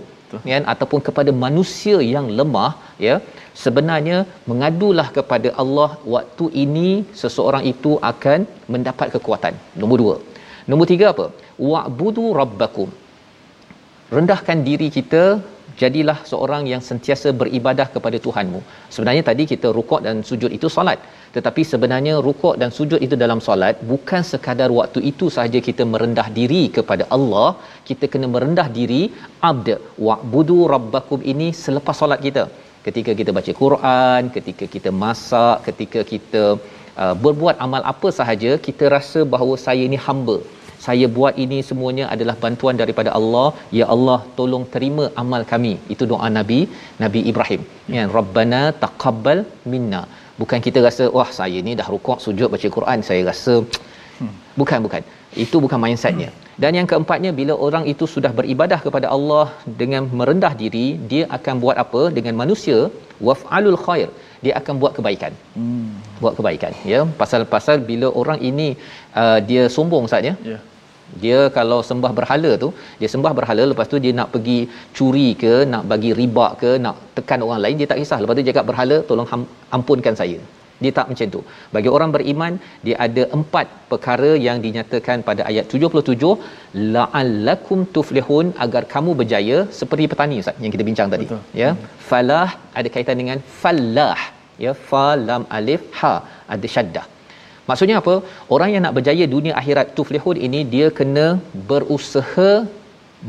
[0.51, 0.63] kan?
[0.73, 2.71] Ataupun kepada manusia yang lemah
[3.07, 3.15] ya?
[3.63, 4.17] Sebenarnya
[4.51, 6.89] mengadulah kepada Allah waktu ini
[7.21, 8.39] seseorang itu akan
[8.73, 9.53] mendapat kekuatan.
[9.81, 10.15] Nombor dua.
[10.69, 11.27] Nombor tiga apa?
[11.71, 12.89] Wa'budu rabbakum.
[14.15, 15.23] Rendahkan diri kita
[15.81, 18.61] jadilah seorang yang sentiasa beribadah kepada Tuhanmu.
[18.95, 20.99] Sebenarnya tadi kita rukuk dan sujud itu solat.
[21.35, 26.27] Tetapi sebenarnya rukuk dan sujud itu dalam solat bukan sekadar waktu itu sahaja kita merendah
[26.39, 27.49] diri kepada Allah,
[27.89, 29.01] kita kena merendah diri
[29.51, 29.67] abd
[30.07, 32.45] wa'budu rabbakum ini selepas solat kita.
[32.87, 36.43] ketika kita baca Quran ketika kita masak ketika kita
[37.01, 40.37] uh, berbuat amal apa sahaja kita rasa bahawa saya ini hamba
[40.85, 43.47] saya buat ini semuanya adalah bantuan daripada Allah.
[43.79, 45.73] Ya Allah tolong terima amal kami.
[45.93, 46.59] Itu doa nabi
[47.03, 47.61] nabi Ibrahim.
[47.95, 49.41] Ya rabbana taqabbal
[49.73, 50.01] minna.
[50.41, 53.01] Bukan kita rasa wah saya ni dah rukuk sujud baca Quran.
[53.09, 53.55] Saya rasa
[54.61, 55.03] bukan bukan.
[55.45, 56.29] Itu bukan mindsetnya.
[56.61, 59.45] Dan yang keempatnya bila orang itu sudah beribadah kepada Allah
[59.81, 62.01] dengan merendah diri dia akan buat apa?
[62.17, 62.79] Dengan manusia
[63.27, 64.09] waf'alul khair.
[64.45, 65.33] Dia akan buat kebaikan.
[65.57, 65.89] Hmm.
[66.21, 66.99] buat kebaikan ya.
[67.21, 68.67] Pasal-pasal bila orang ini
[69.23, 70.61] uh, dia sombong saja yeah.
[71.23, 72.69] dia kalau sembah berhala tu
[73.01, 74.59] dia sembah berhala lepas tu dia nak pergi
[74.97, 78.19] curi ke nak bagi riba ke nak tekan orang lain dia tak kisah.
[78.21, 79.27] Lepas tu dia cakap berhala tolong
[79.77, 80.39] ampunkan saya.
[80.83, 81.39] Dia tak macam tu.
[81.75, 82.53] Bagi orang beriman
[82.85, 86.31] dia ada empat perkara yang dinyatakan pada ayat 77
[86.95, 91.41] la'allakum tuflihun agar kamu berjaya seperti petani ustaz yang kita bincang tadi Betul.
[91.63, 91.69] ya?
[92.09, 92.49] Falah
[92.79, 94.19] ada kaitan dengan falah
[94.65, 94.73] ya?
[94.89, 96.13] Fa lam alif ha
[96.55, 97.05] ada syaddah
[97.69, 98.15] maksudnya apa
[98.55, 101.25] orang yang nak berjaya dunia akhirat tuflihun ini dia kena
[101.69, 102.51] berusaha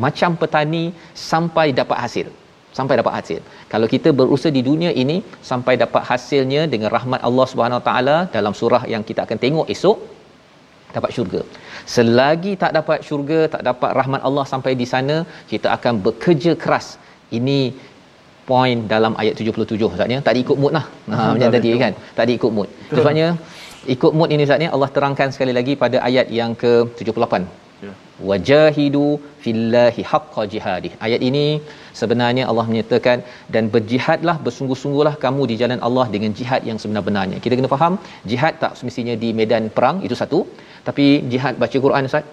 [0.04, 0.84] macam petani
[1.30, 2.28] sampai dapat hasil
[2.78, 3.40] sampai dapat hasil.
[3.72, 5.16] Kalau kita berusaha di dunia ini
[5.50, 9.98] sampai dapat hasilnya dengan rahmat Allah Subhanahu taala dalam surah yang kita akan tengok esok
[10.96, 11.40] dapat syurga.
[11.94, 15.16] Selagi tak dapat syurga, tak dapat rahmat Allah sampai di sana,
[15.52, 16.86] kita akan bekerja keras.
[17.38, 17.60] Ini
[18.50, 20.18] poin dalam ayat 77 Ustaznya.
[20.28, 20.84] Tak ikut mood lah.
[21.12, 21.94] Ha macam tadi kan.
[22.18, 22.68] Tak ikut mood.
[22.98, 23.26] Sebabnya
[23.94, 27.34] ikut mood ini Ustaznya Allah terangkan sekali lagi pada ayat yang ke-78.
[28.28, 29.04] Wajahidu
[29.42, 30.92] fillahi haqqa jihadih.
[31.06, 31.44] Ayat ini
[32.00, 33.18] sebenarnya Allah menyatakan
[33.54, 37.38] dan berjihadlah bersungguh-sungguhlah kamu di jalan Allah dengan jihad yang sebenar-benarnya.
[37.44, 37.94] Kita kena faham
[38.32, 40.40] jihad tak semestinya di medan perang itu satu.
[40.88, 42.26] Tapi jihad baca Quran Ustaz.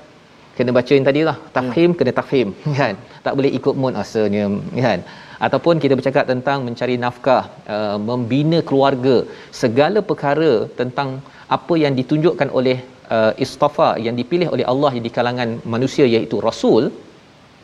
[0.57, 1.97] Kena baca yang tadi lah tafhim hmm.
[1.99, 2.49] kena tafhim
[2.79, 2.95] kan?
[3.25, 4.45] Tak boleh ikut mood rasanya
[4.87, 4.99] kan?
[5.45, 7.43] Ataupun kita bercakap tentang mencari nafkah
[7.75, 9.15] uh, membina keluarga
[9.61, 11.09] segala perkara tentang
[11.57, 12.77] apa yang ditunjukkan oleh
[13.15, 16.83] uh, istafa yang dipilih oleh Allah di kalangan manusia iaitu rasul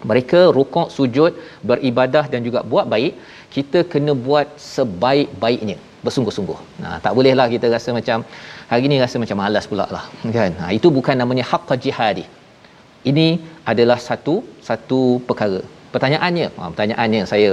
[0.09, 1.31] mereka rukuk sujud
[1.69, 3.13] beribadah dan juga buat baik
[3.55, 6.59] kita kena buat sebaik-baiknya bersungguh-sungguh.
[6.83, 8.25] Nah tak bolehlah kita rasa macam
[8.71, 10.05] hari ni rasa macam malas pula lah
[10.37, 10.51] kan?
[10.61, 12.25] Nah, itu bukan namanya haqq jihadi.
[13.11, 13.27] Ini
[13.71, 14.35] adalah satu
[14.69, 15.61] satu perkara.
[15.93, 17.49] Pertanyaannya ha, pertanyaannya saya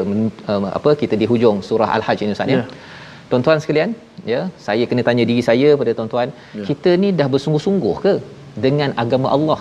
[0.53, 2.59] uh, apa kita di hujung surah al-hajj ini ustaz ya?
[2.61, 2.97] Yeah
[3.31, 3.91] tuan-tuan sekalian
[4.33, 6.64] ya saya kena tanya diri saya pada tuan-tuan ya.
[6.68, 8.14] kita ni dah bersungguh-sungguh ke
[8.64, 9.61] dengan agama Allah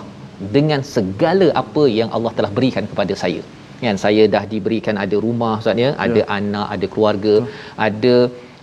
[0.57, 3.41] dengan segala apa yang Allah telah berikan kepada saya
[3.84, 6.28] kan saya dah diberikan ada rumah ustaz ya ada ya.
[6.38, 7.47] anak ada keluarga ya.
[7.88, 8.15] ada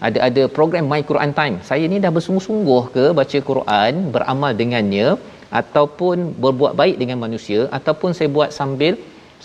[0.07, 5.09] ada ada program my Quran time saya ni dah bersungguh-sungguh ke baca Quran beramal dengannya
[5.61, 8.95] ataupun berbuat baik dengan manusia ataupun saya buat sambil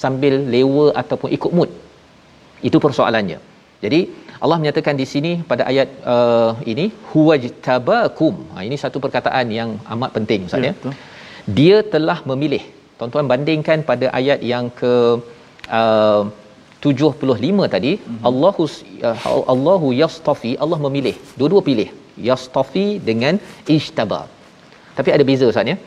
[0.03, 1.71] sambil lewa ataupun ikut mood
[2.67, 3.39] itu persoalannya
[3.83, 3.99] jadi
[4.43, 8.35] Allah menyatakan di sini pada ayat uh, ini huwajtabakum.
[8.55, 10.73] Ha ini satu perkataan yang amat penting Ustaz ya.
[10.89, 10.93] ya.
[11.59, 12.63] Dia telah memilih.
[12.99, 14.93] Tuan-tuan bandingkan pada ayat yang ke
[15.79, 16.23] uh,
[16.87, 18.27] 75 tadi mm-hmm.
[18.29, 18.63] Allahu
[19.09, 19.17] uh,
[19.53, 21.15] Allahu yastafi Allah memilih.
[21.39, 21.89] Dua-dua pilih.
[22.29, 23.35] Yastafi dengan
[23.77, 24.21] ijtaba.
[24.97, 25.77] Tapi ada beza Ustaz ya.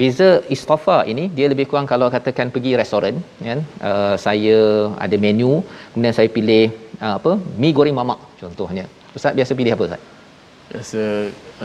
[0.00, 4.58] Beza istafa ini dia lebih kurang kalau katakan pergi restoran kan uh, saya
[5.04, 5.50] ada menu
[5.92, 6.64] kemudian saya pilih
[7.02, 7.32] apa?
[7.60, 8.84] Mi goreng mamak contohnya.
[9.16, 10.02] Ustaz biasa pilih apa ustaz?
[10.70, 11.02] Biasa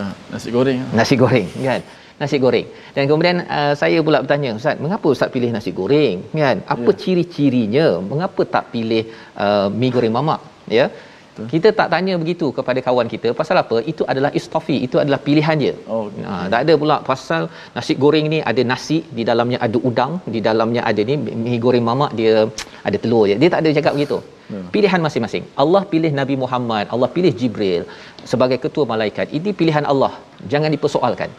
[0.02, 1.82] uh, nasi goreng nasi goreng kan?
[2.18, 2.66] Nasi goreng.
[2.98, 6.26] Dan kemudian uh, saya pula bertanya ustaz mengapa ustaz pilih nasi goreng?
[6.34, 6.66] Kan?
[6.74, 6.98] Apa ya.
[7.02, 7.88] ciri-cirinya?
[8.12, 9.04] Mengapa tak pilih
[9.38, 10.42] uh, mi goreng mamak?
[10.68, 10.92] Ya
[11.38, 11.50] Betul.
[11.54, 13.78] Kita tak tanya begitu kepada kawan kita pasal apa?
[13.92, 15.74] Itu adalah istofi, itu adalah pilihan dia.
[15.94, 16.24] Oh, okay.
[16.30, 17.44] ha, tak ada pula pasal
[17.76, 21.86] nasi goreng ni ada nasi, di dalamnya ada udang, di dalamnya ada ni mi goreng
[21.90, 22.34] mamak dia
[22.88, 23.38] ada telur je.
[23.44, 24.18] Dia tak ada cakap begitu.
[24.52, 24.68] Hmm.
[24.76, 25.44] Pilihan masing-masing.
[25.64, 27.84] Allah pilih Nabi Muhammad, Allah pilih Jibril
[28.32, 29.30] sebagai ketua malaikat.
[29.38, 30.14] Ini pilihan Allah.
[30.54, 31.30] Jangan dipersoalkan.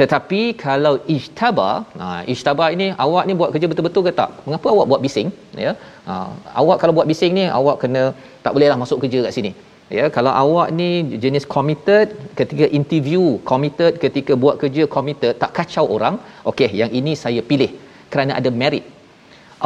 [0.00, 1.68] Tetapi kalau ijtaba,
[2.00, 4.30] ha, ijtaba ini awak ni buat kerja betul-betul ke tak?
[4.46, 5.28] Mengapa awak buat bising?
[5.64, 5.72] Ya.
[6.08, 6.14] Ha,
[6.60, 8.02] awak kalau buat bising ni awak kena
[8.44, 9.52] tak bolehlah masuk kerja kat sini.
[9.96, 10.88] Ya, kalau awak ni
[11.24, 12.06] jenis committed
[12.38, 16.14] ketika interview, committed ketika buat kerja committed, tak kacau orang,
[16.50, 17.70] okey, yang ini saya pilih
[18.12, 18.84] kerana ada merit.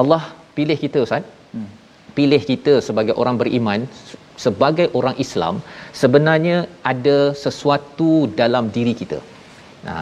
[0.00, 0.22] Allah
[0.56, 1.24] pilih kita Ustaz.
[1.54, 1.70] Hmm.
[2.18, 3.80] Pilih kita sebagai orang beriman,
[4.44, 5.54] sebagai orang Islam,
[6.02, 6.56] sebenarnya
[6.92, 9.18] ada sesuatu dalam diri kita.
[9.88, 9.94] Ha,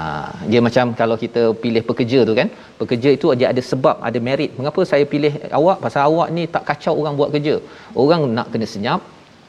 [0.50, 2.48] dia macam kalau kita pilih pekerja tu kan
[2.80, 4.50] pekerja itu dia ada sebab ada merit.
[4.58, 5.78] Mengapa saya pilih awak?
[5.84, 7.54] Pasal awak ni tak kacau orang buat kerja.
[8.02, 9.00] Orang nak kena senyap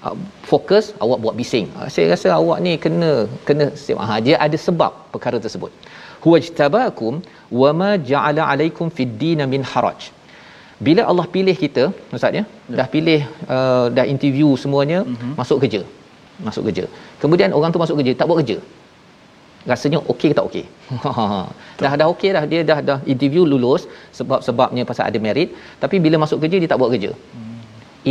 [0.05, 0.15] uh,
[0.51, 1.67] fokus awak buat bising.
[1.75, 3.11] Ha, saya rasa awak ni kena
[3.47, 3.67] kena
[4.09, 5.73] ha, dia ada sebab perkara tersebut.
[6.25, 7.13] Huwajtabakum
[7.61, 10.01] wama ja'ala alaikum fid din min haraj.
[10.87, 11.83] Bila Allah pilih kita
[12.15, 12.75] ustaz ya, ya.
[12.79, 13.21] dah pilih
[13.55, 15.33] uh, dah interview semuanya uh-huh.
[15.39, 15.81] masuk kerja.
[16.47, 16.85] Masuk kerja.
[17.23, 18.59] Kemudian orang tu masuk kerja tak buat kerja
[19.71, 20.65] rasanya okey ke tak okey?
[21.83, 22.43] Dah dah okey dah.
[22.51, 23.87] Dia dah dah interview lulus
[24.17, 25.51] sebab sebabnya pasal ada merit.
[25.83, 27.11] Tapi bila masuk kerja dia tak buat kerja.
[27.15, 27.59] Hmm.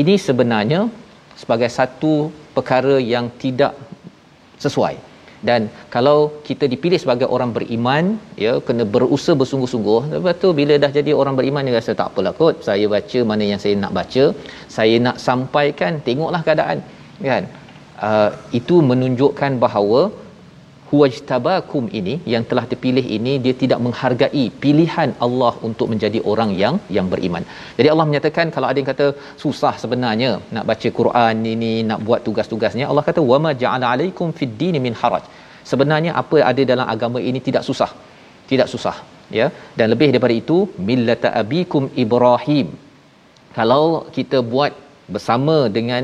[0.01, 0.80] ini sebenarnya
[1.40, 2.12] sebagai satu
[2.57, 3.72] perkara yang tidak
[4.64, 4.94] sesuai.
[5.49, 8.05] Dan kalau kita dipilih sebagai orang beriman
[8.44, 12.32] ya kena berusaha bersungguh-sungguh lepas tu bila dah jadi orang beriman dia rasa tak apalah
[12.40, 12.66] kot.
[12.68, 14.24] Saya baca mana yang saya nak baca.
[14.76, 16.78] Saya nak sampaikan tengoklah keadaan
[17.30, 17.44] kan?
[18.09, 20.01] Uh, itu menunjukkan bahawa
[20.91, 26.74] huwajtabakum ini yang telah dipilih ini dia tidak menghargai pilihan Allah untuk menjadi orang yang
[26.97, 27.45] yang beriman.
[27.78, 29.07] Jadi Allah menyatakan kalau ada yang kata
[29.45, 34.55] susah sebenarnya nak baca Quran ini nak buat tugas-tugasnya Allah kata wama ja'ala alaikum fid
[34.62, 35.24] din min haraj.
[35.70, 37.91] Sebenarnya apa ada dalam agama ini tidak susah.
[38.51, 38.97] Tidak susah
[39.39, 39.47] ya
[39.78, 40.59] dan lebih daripada itu
[40.89, 42.68] millata abikum Ibrahim.
[43.59, 43.86] Kalau
[44.16, 44.72] kita buat
[45.14, 46.03] bersama dengan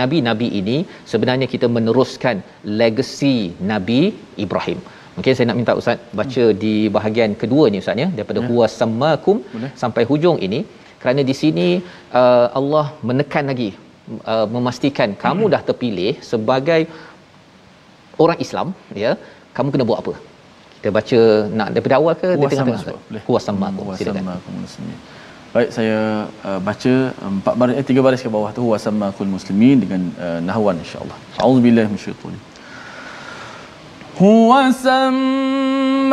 [0.00, 0.76] nabi-nabi ini
[1.10, 2.36] sebenarnya kita meneruskan
[2.80, 3.36] legasi
[3.72, 4.00] Nabi
[4.44, 4.78] Ibrahim.
[5.16, 6.56] Mungkin saya nak minta ustaz baca hmm.
[6.62, 8.08] di bahagian kedua ni ustaz ya.
[8.18, 8.48] Daripada ya.
[8.50, 9.38] huwa sammakum
[9.82, 10.60] sampai hujung ini.
[11.00, 11.68] Kerana di sini
[12.20, 13.70] uh, Allah menekan lagi
[14.32, 15.20] uh, memastikan hmm.
[15.24, 16.80] kamu dah terpilih sebagai
[18.24, 18.68] orang Islam
[19.04, 19.12] ya.
[19.56, 20.14] Kamu kena buat apa?
[20.76, 21.20] Kita baca
[21.58, 22.28] nak daripada awal ke?
[22.40, 24.36] Di tengah-tengah huwa sammakum silakan
[25.56, 30.12] Baik saya uh, baca empat baris eh, tiga baris ke bawah tu wasammakul muslimin dengan
[30.20, 31.16] uh, nahwan insyaallah.
[31.40, 32.36] A'udzubillahi minasyaitonir.
[34.20, 36.12] Huwa sammakumul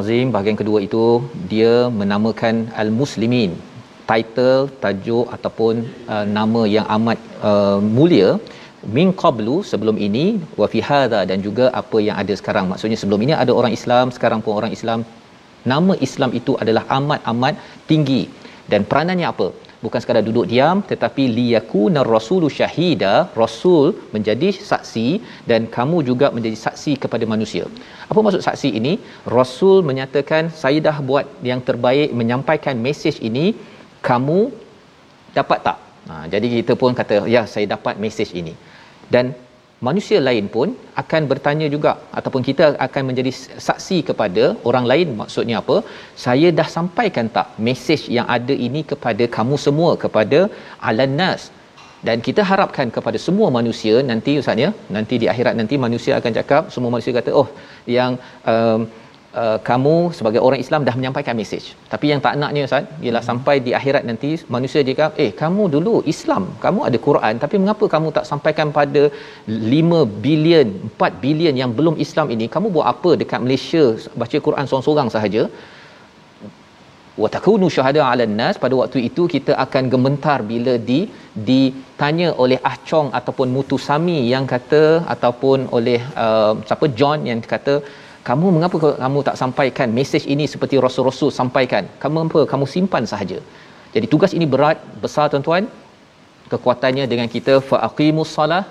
[0.01, 1.01] Al-Azim bahagian kedua itu
[1.51, 3.51] dia menamakan al-muslimin.
[4.09, 5.73] Title tajuk ataupun
[6.13, 8.29] uh, nama yang amat uh, mulia
[8.97, 10.25] min qablu sebelum ini
[10.59, 12.65] wa fi hadha dan juga apa yang ada sekarang.
[12.71, 15.05] Maksudnya sebelum ini ada orang Islam sekarang pun orang Islam.
[15.73, 18.21] Nama Islam itu adalah amat-amat tinggi.
[18.71, 19.47] Dan peranannya apa
[19.85, 25.07] bukan sekadar duduk diam tetapi liyakuna rasulu syahida rasul menjadi saksi
[25.49, 27.65] dan kamu juga menjadi saksi kepada manusia.
[28.11, 28.93] Apa maksud saksi ini?
[29.37, 33.45] Rasul menyatakan saya dah buat yang terbaik menyampaikan mesej ini
[34.09, 34.39] kamu
[35.37, 35.77] dapat tak?
[36.09, 38.53] Ha, jadi kita pun kata ya saya dapat mesej ini.
[39.13, 39.25] Dan
[39.87, 40.67] manusia lain pun
[41.01, 43.31] akan bertanya juga ataupun kita akan menjadi
[43.67, 45.07] saksi kepada orang lain.
[45.21, 45.77] Maksudnya apa?
[46.25, 50.41] Saya dah sampaikan tak mesej yang ada ini kepada kamu semua kepada
[50.89, 51.43] alannas
[52.07, 56.31] dan kita harapkan kepada semua manusia nanti ustaz ya nanti di akhirat nanti manusia akan
[56.39, 57.47] cakap semua manusia kata oh
[57.97, 58.11] yang
[58.53, 58.79] um,
[59.39, 61.65] Uh, kamu sebagai orang Islam dah menyampaikan mesej.
[61.91, 63.29] Tapi yang tak naknya Ustaz, ialah hmm.
[63.29, 67.55] sampai di akhirat nanti manusia dia kata, "Eh, kamu dulu Islam, kamu ada Quran, tapi
[67.63, 69.03] mengapa kamu tak sampaikan pada
[69.73, 72.47] 5 bilion, 4 bilion yang belum Islam ini?
[72.55, 73.85] Kamu buat apa dekat Malaysia
[74.23, 75.43] baca Quran seorang-seorang sahaja?"
[77.21, 80.99] wa takunu syuhada 'ala nas pada waktu itu kita akan gemetar bila di
[81.47, 87.41] ditanya oleh Ah Chong ataupun Mutu Sami yang kata ataupun oleh uh, siapa John yang
[87.53, 87.75] kata
[88.27, 91.83] kamu mengapa kamu tak sampaikan mesej ini seperti rasul-rasul sampaikan?
[92.01, 92.41] Kamu apa?
[92.51, 93.39] Kamu simpan sahaja.
[93.93, 95.65] Jadi tugas ini berat besar tuan-tuan.
[96.51, 98.63] Kekuatannya dengan kita fa aqimus salah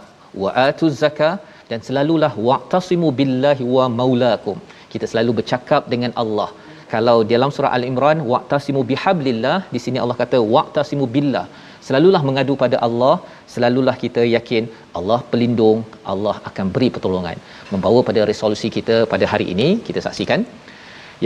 [0.42, 1.34] wa atuz zakah
[1.70, 4.56] dan selalulah wa'tasimu billahi wa maulakum.
[4.92, 6.50] Kita selalu bercakap dengan Allah.
[6.92, 11.46] Kalau dalam surah al-imran wa'tasimu bihablillah di sini Allah kata wa'tasimu billah
[11.86, 13.14] selalulah mengadu pada Allah
[13.54, 14.64] selalulah kita yakin
[15.00, 15.80] Allah pelindung
[16.12, 17.38] Allah akan beri pertolongan
[17.72, 20.42] membawa pada resolusi kita pada hari ini kita saksikan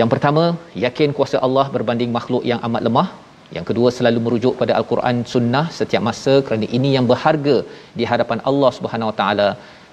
[0.01, 0.45] yang pertama
[0.87, 3.09] yakin kuasa Allah berbanding makhluk yang amat lemah
[3.57, 7.57] yang kedua selalu merujuk pada al-Quran sunnah setiap masa kerana ini yang berharga
[7.99, 9.49] di hadapan Allah Subhanahu Wa Taala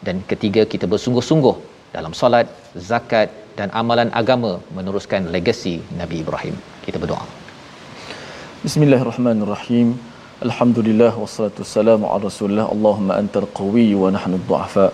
[0.08, 1.56] dan ketiga kita bersungguh-sungguh
[1.96, 2.48] dalam solat,
[2.90, 6.56] zakat dan amalan agama meneruskan legasi Nabi Ibrahim.
[6.86, 7.26] Kita berdoa.
[8.66, 10.11] Bismillahirrahmanirrahim.
[10.46, 12.64] Alhamdulillah wassalatu wassalamu ala Rasulillah.
[12.76, 14.86] Allahumma antal qawi wa nahnu dhu'afa.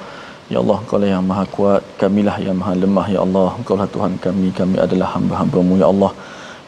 [0.52, 3.50] Ya Allah, Engkau lah yang maha kuat, kamilah yang maha lemah ya Allah.
[3.60, 6.12] Engkau lah Tuhan kami, kami adalah hamba-hambamu ya Allah.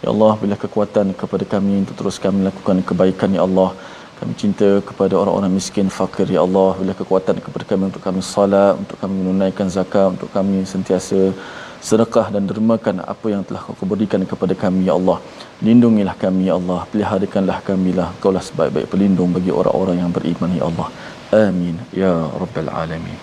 [0.04, 3.70] Ya Allah, bila kekuatan kepada kami untuk terus kami lakukan kebaikan ya Allah.
[4.20, 6.70] Kami cinta kepada orang-orang miskin, fakir ya Allah.
[6.80, 11.20] Bila kekuatan kepada kami untuk kami salat, untuk kami menunaikan zakat, untuk kami sentiasa
[11.88, 15.18] sedekah dan dermakan apa yang telah kau berikan kepada kami ya Allah.
[15.68, 16.80] Lindungilah kami ya Allah.
[16.92, 18.10] Peliharakanlah kami lah.
[18.22, 20.88] Kau lah sebaik-baik pelindung bagi orang-orang yang beriman ya Allah.
[21.46, 23.18] Amin ya rabbal alamin.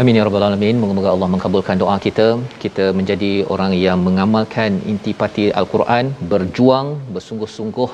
[0.00, 0.76] Amin ya rabbal alamin.
[0.82, 2.26] Moga-moga Allah mengabulkan doa kita.
[2.64, 7.90] Kita menjadi orang yang mengamalkan intipati al-Quran, berjuang bersungguh-sungguh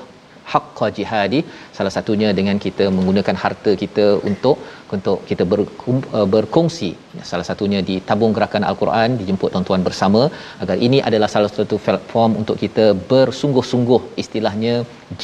[0.52, 1.40] haqqa jihadi
[1.76, 4.56] salah satunya dengan kita menggunakan harta kita untuk
[4.96, 5.60] untuk kita ber,
[6.18, 6.90] uh, berkongsi
[7.30, 10.22] salah satunya di tabung gerakan al-Quran dijemput tuan-tuan bersama
[10.64, 14.74] agar ini adalah salah satu platform untuk kita bersungguh-sungguh istilahnya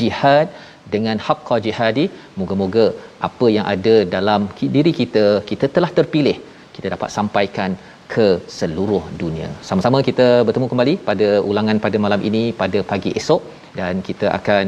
[0.00, 0.48] jihad
[0.94, 2.04] dengan haqqa jihadi
[2.40, 2.86] moga-moga
[3.28, 4.42] apa yang ada dalam
[4.76, 6.36] diri kita kita telah terpilih
[6.76, 7.70] kita dapat sampaikan
[8.14, 8.26] ke
[8.58, 9.48] seluruh dunia.
[9.68, 13.42] Sama-sama kita bertemu kembali pada ulangan pada malam ini pada pagi esok
[13.78, 14.64] dan kita akan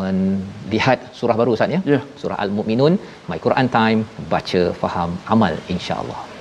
[0.00, 1.80] melihat surah baru Ustaz ya.
[1.94, 2.02] Yeah.
[2.20, 2.94] Surah Al-Mu'minun,
[3.30, 4.00] My Quran Time,
[4.32, 6.35] baca, faham, amal insya-Allah.